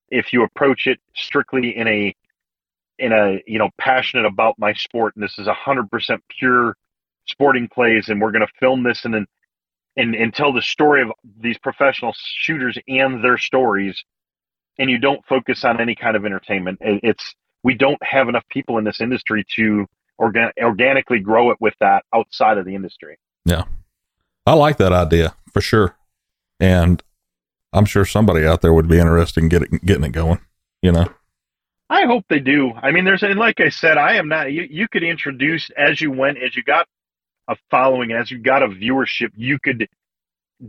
[0.09, 2.15] if you approach it strictly in a
[2.99, 6.75] in a you know passionate about my sport and this is a hundred percent pure
[7.25, 9.25] sporting clays and we're going to film this and then
[9.95, 14.03] and, and tell the story of these professional shooters and their stories
[14.79, 16.79] and you don't focus on any kind of entertainment.
[16.81, 19.85] It's we don't have enough people in this industry to
[20.17, 23.17] organ- organically grow it with that outside of the industry.
[23.45, 23.65] Yeah.
[24.47, 25.95] I like that idea for sure.
[26.59, 27.03] And
[27.73, 30.39] i'm sure somebody out there would be interested in getting getting it going
[30.81, 31.07] you know
[31.93, 34.67] i hope they do i mean there's and like i said i am not you,
[34.69, 36.87] you could introduce as you went as you got
[37.47, 39.87] a following as you got a viewership, you could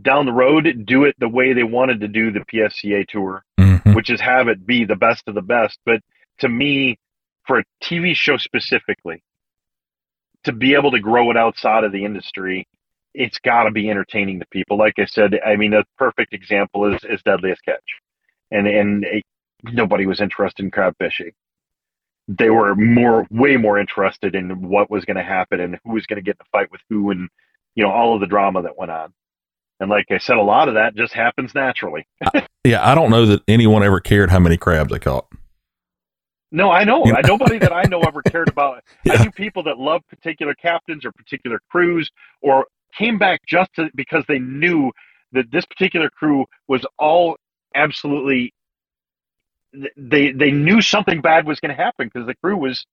[0.01, 3.93] down the road do it the way they wanted to do the PSCA tour, mm-hmm.
[3.93, 5.79] which is have it be the best of the best.
[5.85, 6.01] But
[6.39, 6.97] to me,
[7.47, 9.23] for a TV show specifically,
[10.43, 12.67] to be able to grow it outside of the industry,
[13.13, 14.77] it's got to be entertaining to people.
[14.77, 17.79] Like I said, I mean, a perfect example is, is Deadliest Catch,
[18.51, 19.23] and and it,
[19.63, 21.31] nobody was interested in crab fishing.
[22.27, 26.05] They were more way more interested in what was going to happen and who was
[26.05, 27.29] going to get in a fight with who and
[27.75, 29.13] you know all of the drama that went on.
[29.79, 32.07] And like i said a lot of that just happens naturally.
[32.63, 35.27] Yeah i don't know that anyone ever cared how many crabs they caught.
[36.51, 37.03] No i know.
[37.05, 39.13] I, nobody that i know ever cared about yeah.
[39.13, 42.09] i knew people that loved particular captains or particular crews
[42.41, 42.65] or
[42.97, 44.91] came back just to, because they knew
[45.33, 47.37] that this particular crew was all
[47.75, 48.53] absolutely
[49.97, 52.85] they they knew something bad was going to happen because the crew was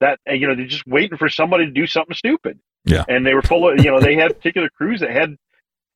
[0.00, 2.58] that you know they're just waiting for somebody to do something stupid.
[2.84, 5.36] Yeah, and they were full of you know they had particular crews that had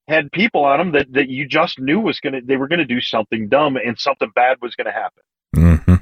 [0.09, 3.01] had people on them that that you just knew was gonna they were gonna do
[3.01, 5.23] something dumb and something bad was gonna happen.
[5.55, 5.95] Mm-hmm.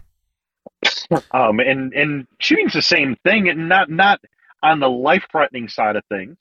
[1.31, 4.21] Um, and and shooting's the same thing, and not not
[4.63, 6.37] on the life threatening side of things,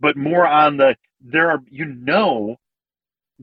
[0.00, 2.56] but more on the there are you know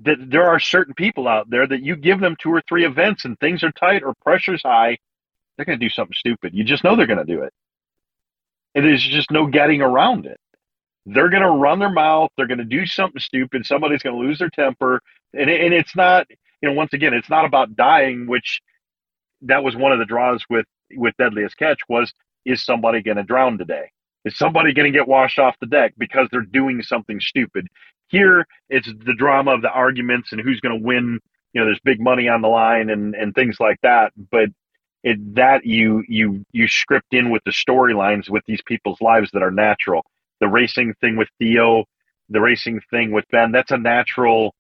[0.04, 3.26] that there are certain people out there that you give them two or three events
[3.26, 4.98] and things are tight or pressure's high,
[5.56, 6.54] they're going to do something stupid.
[6.54, 7.54] You just know they're going to do it.
[8.74, 10.40] And there's just no getting around it.
[11.06, 12.30] They're going to run their mouth.
[12.36, 13.66] They're going to do something stupid.
[13.66, 15.02] Somebody's going to lose their temper.
[15.34, 16.28] And, and it's not,
[16.62, 18.62] you know, once again, it's not about dying, which
[19.44, 20.66] that was one of the draws with,
[20.96, 22.12] with Deadliest Catch was,
[22.44, 23.92] is somebody going to drown today?
[24.26, 27.68] Is somebody going to get washed off the deck because they're doing something stupid?
[28.08, 31.20] Here, it's the drama of the arguments and who's going to win.
[31.54, 34.14] You know, there's big money on the line and and things like that.
[34.32, 34.50] But
[35.04, 39.44] it that you you you script in with the storylines with these people's lives that
[39.44, 40.04] are natural.
[40.42, 41.86] The racing thing with Theo,
[42.30, 44.54] the racing thing with Ben, that's a natural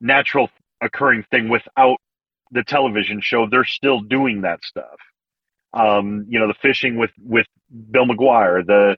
[0.00, 0.50] natural
[0.82, 1.96] occurring thing without
[2.50, 3.48] the television show.
[3.48, 4.96] They're still doing that stuff.
[5.72, 7.46] Um, you know, the fishing with with
[7.90, 8.96] Bill McGuire, the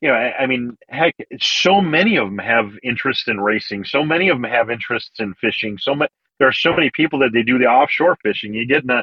[0.00, 3.84] you know, I, I, mean, heck, so many of them have interest in racing.
[3.84, 5.78] So many of them have interests in fishing.
[5.78, 5.94] So
[6.38, 8.52] there are so many people that they do the offshore fishing.
[8.52, 9.02] You get in a,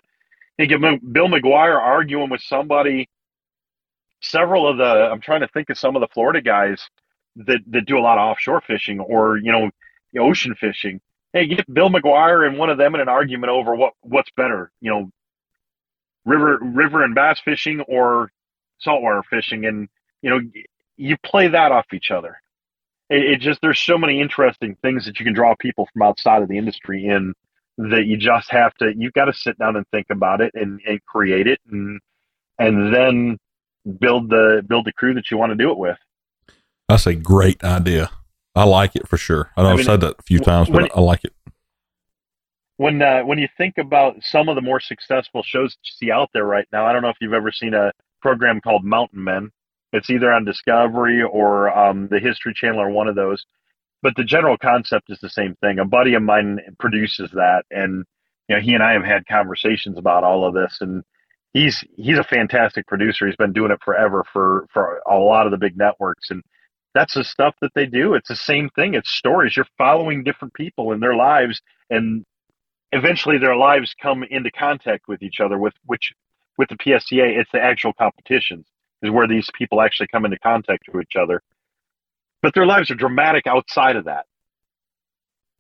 [0.58, 3.10] you get Bill McGuire arguing with somebody.
[4.22, 6.82] Several of the, I'm trying to think of some of the Florida guys
[7.36, 9.70] that that do a lot of offshore fishing or you know,
[10.20, 11.02] ocean fishing.
[11.34, 14.72] Hey, get Bill McGuire and one of them in an argument over what what's better,
[14.82, 15.10] you know,
[16.26, 18.32] river river and bass fishing or
[18.80, 19.90] saltwater fishing, and
[20.22, 20.40] you know,
[20.98, 22.42] you play that off each other.
[23.10, 26.42] It, it, just there's so many interesting things that you can draw people from outside
[26.42, 27.34] of the industry in
[27.78, 30.80] that you just have to you've got to sit down and think about it and,
[30.88, 32.00] and create it and
[32.60, 33.38] and then
[34.00, 35.98] build the build the crew that you want to do it with.
[36.88, 38.12] That's a great idea.
[38.56, 39.52] I like it for sure.
[39.58, 41.34] I know I have said that a few times, but I like it.
[42.78, 46.12] When uh, when you think about some of the more successful shows that you see
[46.12, 47.92] out there right now, I don't know if you've ever seen a
[48.22, 49.52] program called Mountain Men.
[49.94, 53.46] It's either on Discovery or um, the History Channel or one of those.
[54.04, 55.80] but the general concept is the same thing.
[55.80, 58.06] A buddy of mine produces that, and
[58.50, 61.04] you know, he and I have had conversations about all of this, and
[61.54, 63.28] he's he's a fantastic producer.
[63.28, 66.44] He's been doing it forever for for a lot of the big networks, and
[66.96, 68.16] that's the stuff that they do.
[68.16, 68.96] It's the same thing.
[68.96, 69.58] It's stories.
[69.58, 72.26] You're following different people in their lives, and
[72.94, 75.60] eventually their lives come into contact with each other.
[75.60, 76.14] With which
[76.60, 78.68] with the PSCA, it's the actual competitions
[79.04, 81.42] is where these people actually come into contact with each other.
[82.42, 84.26] But their lives are dramatic outside of that.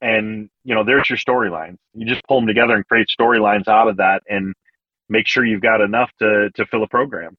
[0.01, 1.77] And you know, there's your storylines.
[1.93, 4.53] You just pull them together and create storylines out of that, and
[5.07, 7.37] make sure you've got enough to to fill a program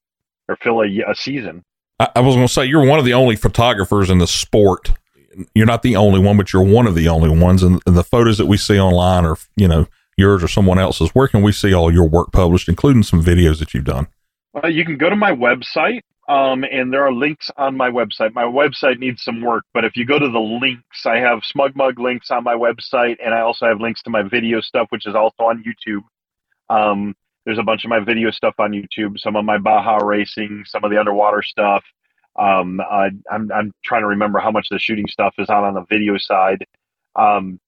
[0.48, 1.62] or fill a, a season.
[1.98, 4.92] I, I was going to say you're one of the only photographers in the sport.
[5.55, 7.62] You're not the only one, but you're one of the only ones.
[7.62, 9.86] And the photos that we see online are, you know,
[10.16, 11.11] yours or someone else's.
[11.11, 14.07] Where can we see all your work published, including some videos that you've done?
[14.62, 18.32] Uh, you can go to my website, um, and there are links on my website.
[18.34, 21.98] My website needs some work, but if you go to the links, I have SmugMug
[21.98, 25.14] links on my website, and I also have links to my video stuff, which is
[25.14, 26.02] also on YouTube.
[26.74, 30.64] Um, there's a bunch of my video stuff on YouTube, some of my Baja racing,
[30.66, 31.84] some of the underwater stuff.
[32.36, 35.64] Um, I, am I'm, I'm trying to remember how much the shooting stuff is on
[35.64, 36.64] on the video side.
[37.16, 37.61] Um,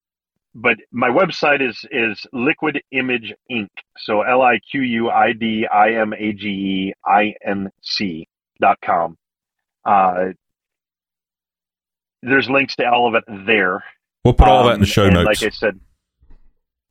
[0.57, 3.69] but my website is is Liquid Image Inc.
[3.99, 8.27] So L I Q U I D I M A G E I N C
[8.59, 9.19] dot com.
[9.85, 10.29] Uh,
[12.23, 13.85] there's links to all of it there.
[14.25, 15.27] We'll put all um, that in the um, show notes.
[15.27, 15.79] Like I said,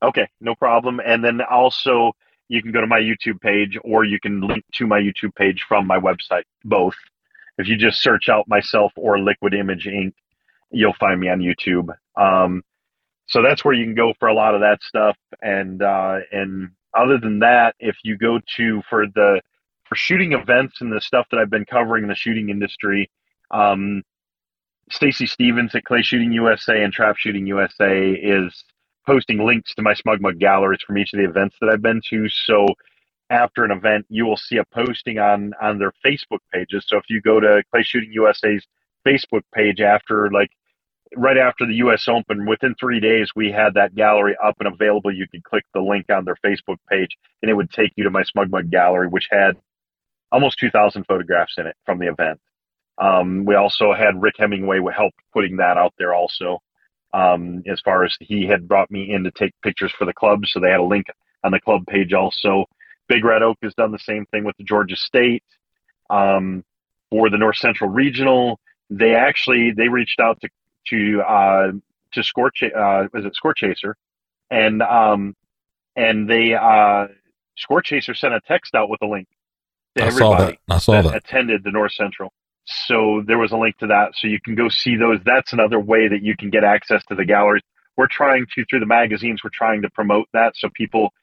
[0.03, 1.01] okay, no problem.
[1.03, 2.11] And then also
[2.47, 5.65] you can go to my YouTube page or you can link to my YouTube page
[5.67, 6.95] from my website, both.
[7.57, 10.13] If you just search out myself or Liquid Image Inc.,
[10.69, 11.89] you'll find me on YouTube.
[12.15, 12.61] Um,
[13.27, 15.17] so that's where you can go for a lot of that stuff.
[15.41, 19.41] And uh, and other than that, if you go to for the
[19.85, 23.09] for shooting events and the stuff that I've been covering in the shooting industry,
[23.51, 24.03] um,
[24.91, 28.63] Stacy Stevens at Clay Shooting USA and Trap Shooting USA is
[29.05, 32.27] posting links to my SmugMug galleries from each of the events that I've been to.
[32.29, 32.67] So
[33.29, 36.85] after an event, you will see a posting on on their Facebook pages.
[36.87, 38.65] So if you go to Clay Shooting USA's
[39.05, 40.51] Facebook page after like
[41.15, 42.07] right after the U.S.
[42.07, 45.13] Open, within three days, we had that gallery up and available.
[45.13, 47.09] You could click the link on their Facebook page,
[47.41, 49.57] and it would take you to my SmugMug gallery, which had
[50.31, 52.39] almost 2,000 photographs in it from the event.
[52.97, 56.61] Um, we also had Rick Hemingway help putting that out there also.
[57.13, 60.41] Um, as far as he had brought me in to take pictures for the club,
[60.45, 61.05] so they had a link
[61.45, 62.65] on the club page also.
[63.07, 65.43] Big Red Oak has done the same thing with the Georgia State.
[66.09, 66.65] Um,
[67.09, 70.49] for the North Central Regional, they actually they reached out to
[70.89, 71.71] to uh,
[72.13, 73.95] to Score uh, was it Score Chaser,
[74.49, 75.35] and um,
[75.95, 77.07] and they uh,
[77.57, 79.27] Score Chaser sent a text out with a link
[79.97, 80.57] to I everybody saw that.
[80.69, 82.33] I saw that, that attended the North Central.
[82.65, 85.19] So there was a link to that, so you can go see those.
[85.23, 87.61] That's another way that you can get access to the galleries.
[87.95, 89.43] We're trying to through the magazines.
[89.43, 91.13] We're trying to promote that so people.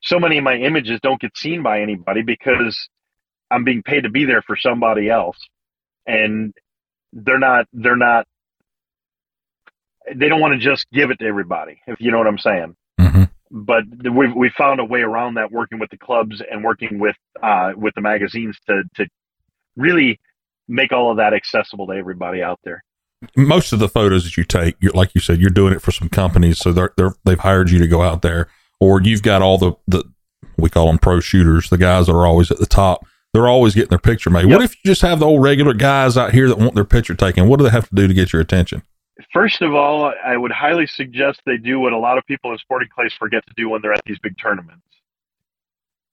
[0.00, 2.88] So many of my images don't get seen by anybody because
[3.50, 5.38] I'm being paid to be there for somebody else,
[6.06, 6.54] and
[7.12, 7.66] they're not.
[7.72, 8.26] They're not
[10.14, 12.76] they don't want to just give it to everybody, if you know what I'm saying.
[13.00, 13.24] Mm-hmm.
[13.50, 17.16] But we we found a way around that, working with the clubs and working with
[17.42, 19.06] uh, with the magazines to to
[19.76, 20.20] really
[20.68, 22.82] make all of that accessible to everybody out there.
[23.36, 26.08] Most of the photos that you take, like you said, you're doing it for some
[26.08, 28.48] companies, so they're, they're they've hired you to go out there,
[28.80, 30.04] or you've got all the the
[30.58, 33.06] we call them pro shooters, the guys that are always at the top.
[33.32, 34.48] They're always getting their picture made.
[34.48, 34.50] Yep.
[34.50, 37.14] What if you just have the old regular guys out here that want their picture
[37.14, 37.48] taken?
[37.48, 38.82] What do they have to do to get your attention?
[39.32, 42.58] First of all, I would highly suggest they do what a lot of people in
[42.58, 44.82] sporting clays forget to do when they're at these big tournaments.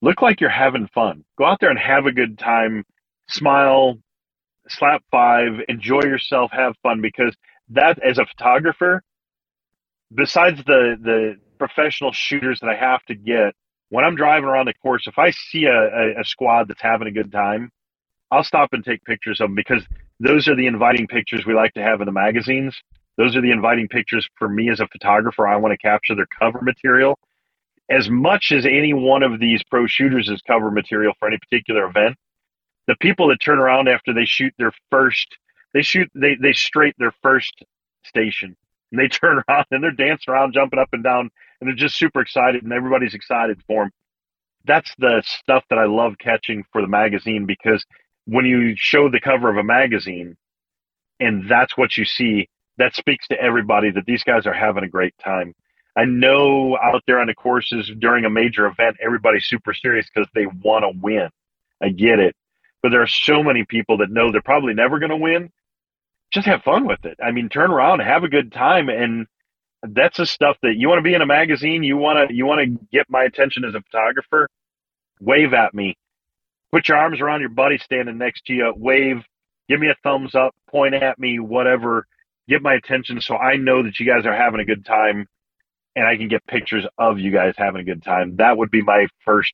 [0.01, 1.23] Look like you're having fun.
[1.37, 2.83] Go out there and have a good time.
[3.29, 3.97] Smile,
[4.67, 7.35] slap five, enjoy yourself, have fun because
[7.69, 9.01] that as a photographer,
[10.13, 13.53] besides the the professional shooters that I have to get,
[13.89, 17.07] when I'm driving around the course, if I see a, a, a squad that's having
[17.07, 17.71] a good time,
[18.31, 19.85] I'll stop and take pictures of them because
[20.19, 22.75] those are the inviting pictures we like to have in the magazines.
[23.17, 25.47] Those are the inviting pictures for me as a photographer.
[25.47, 27.19] I want to capture their cover material.
[27.89, 31.85] As much as any one of these pro shooters is cover material for any particular
[31.85, 32.15] event,
[32.87, 35.27] the people that turn around after they shoot their first,
[35.73, 37.63] they shoot, they, they straight their first
[38.03, 38.55] station
[38.91, 41.97] and they turn around and they're dancing around, jumping up and down, and they're just
[41.97, 43.91] super excited and everybody's excited for them.
[44.65, 47.85] That's the stuff that I love catching for the magazine because
[48.25, 50.37] when you show the cover of a magazine
[51.19, 52.47] and that's what you see,
[52.77, 55.53] that speaks to everybody that these guys are having a great time.
[55.95, 60.29] I know out there on the courses during a major event, everybody's super serious because
[60.33, 61.29] they want to win.
[61.81, 62.35] I get it.
[62.81, 65.51] But there are so many people that know they're probably never going to win
[66.33, 67.17] just have fun with it.
[67.23, 69.27] I mean, turn around, have a good time, and
[69.83, 71.83] that's the stuff that you want to be in a magazine.
[71.83, 74.49] You want to you want to get my attention as a photographer.
[75.21, 75.95] Wave at me.
[76.71, 78.73] Put your arms around your buddy standing next to you.
[78.75, 79.21] Wave.
[79.69, 80.53] Give me a thumbs up.
[80.69, 81.39] Point at me.
[81.39, 82.07] Whatever.
[82.47, 85.27] Get my attention so I know that you guys are having a good time,
[85.95, 88.37] and I can get pictures of you guys having a good time.
[88.37, 89.53] That would be my first.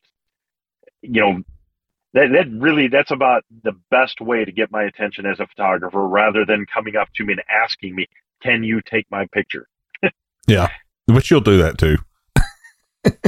[1.02, 1.44] You know,
[2.14, 6.08] that that really that's about the best way to get my attention as a photographer,
[6.08, 8.08] rather than coming up to me and asking me,
[8.42, 9.68] "Can you take my picture?"
[10.48, 10.70] Yeah,
[11.06, 11.98] but you'll do that too.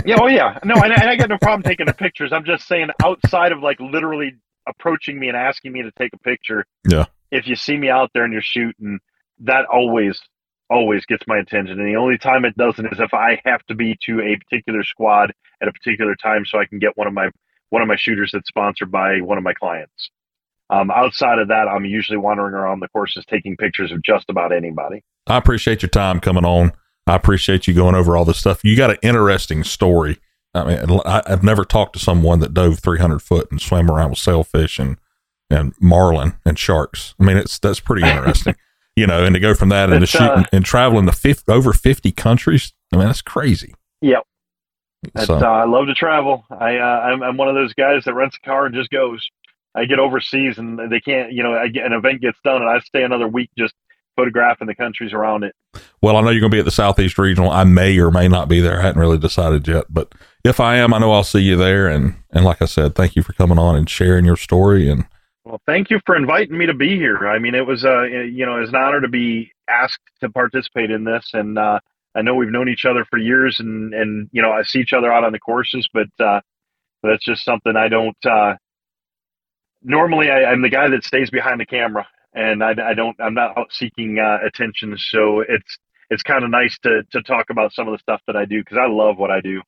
[0.05, 2.33] yeah, oh yeah, no, and I, I got no problem taking the pictures.
[2.33, 4.33] I'm just saying, outside of like literally
[4.67, 6.65] approaching me and asking me to take a picture.
[6.89, 7.05] Yeah.
[7.31, 8.99] If you see me out there and you're shooting,
[9.41, 10.19] that always
[10.69, 11.79] always gets my attention.
[11.79, 14.83] And the only time it doesn't is if I have to be to a particular
[14.83, 17.29] squad at a particular time so I can get one of my
[17.69, 20.09] one of my shooters that's sponsored by one of my clients.
[20.69, 24.53] Um, outside of that, I'm usually wandering around the courses taking pictures of just about
[24.53, 25.03] anybody.
[25.27, 26.71] I appreciate your time coming on.
[27.07, 28.63] I appreciate you going over all this stuff.
[28.63, 30.19] You got an interesting story.
[30.53, 34.11] I mean, I, have never talked to someone that dove 300 foot and swam around
[34.11, 34.97] with sailfish and,
[35.49, 37.15] and marlin and sharks.
[37.19, 38.55] I mean, it's, that's pretty interesting,
[38.95, 41.73] you know, and to go from that into shooting uh, and traveling to 50, over
[41.73, 42.73] 50 countries.
[42.93, 43.73] I mean, that's crazy.
[44.01, 44.23] Yep.
[45.25, 45.35] So.
[45.35, 46.45] Uh, I love to travel.
[46.51, 49.27] I, uh, I'm, I'm one of those guys that rents a car and just goes.
[49.73, 52.69] I get overseas and they can't, you know, I get, an event gets done and
[52.69, 53.73] I stay another week just
[54.15, 55.55] photographing the countries around it.
[56.01, 57.49] Well, I know you're going to be at the Southeast Regional.
[57.49, 58.79] I may or may not be there.
[58.79, 60.13] I hadn't really decided yet, but
[60.43, 61.87] if I am, I know I'll see you there.
[61.87, 64.89] And and like I said, thank you for coming on and sharing your story.
[64.89, 65.05] And
[65.45, 67.27] well, thank you for inviting me to be here.
[67.27, 70.29] I mean, it was uh, you know, it was an honor to be asked to
[70.29, 71.79] participate in this, and uh,
[72.15, 74.93] I know we've known each other for years, and and you know, I see each
[74.93, 76.41] other out on the courses, but uh,
[77.03, 78.17] that's just something I don't.
[78.25, 78.55] Uh,
[79.83, 83.33] normally, I, I'm the guy that stays behind the camera and I, I don't I'm
[83.33, 84.95] not out seeking uh, attention.
[84.97, 85.77] So it's
[86.09, 88.61] it's kind of nice to to talk about some of the stuff that I do
[88.61, 89.61] because I love what I do.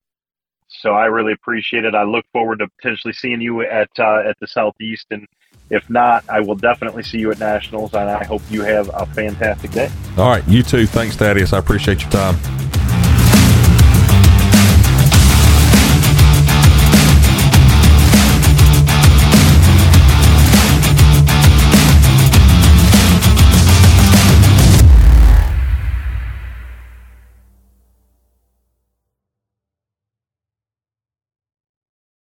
[0.80, 1.96] So I really appreciate it.
[1.96, 5.28] I look forward to potentially seeing you at uh, at the Southeast, and
[5.70, 7.94] if not, I will definitely see you at Nationals.
[7.94, 9.90] And I hope you have a fantastic day.
[10.18, 10.86] All right, you too.
[10.86, 11.54] Thanks, Thaddius.
[11.54, 12.36] I appreciate your time.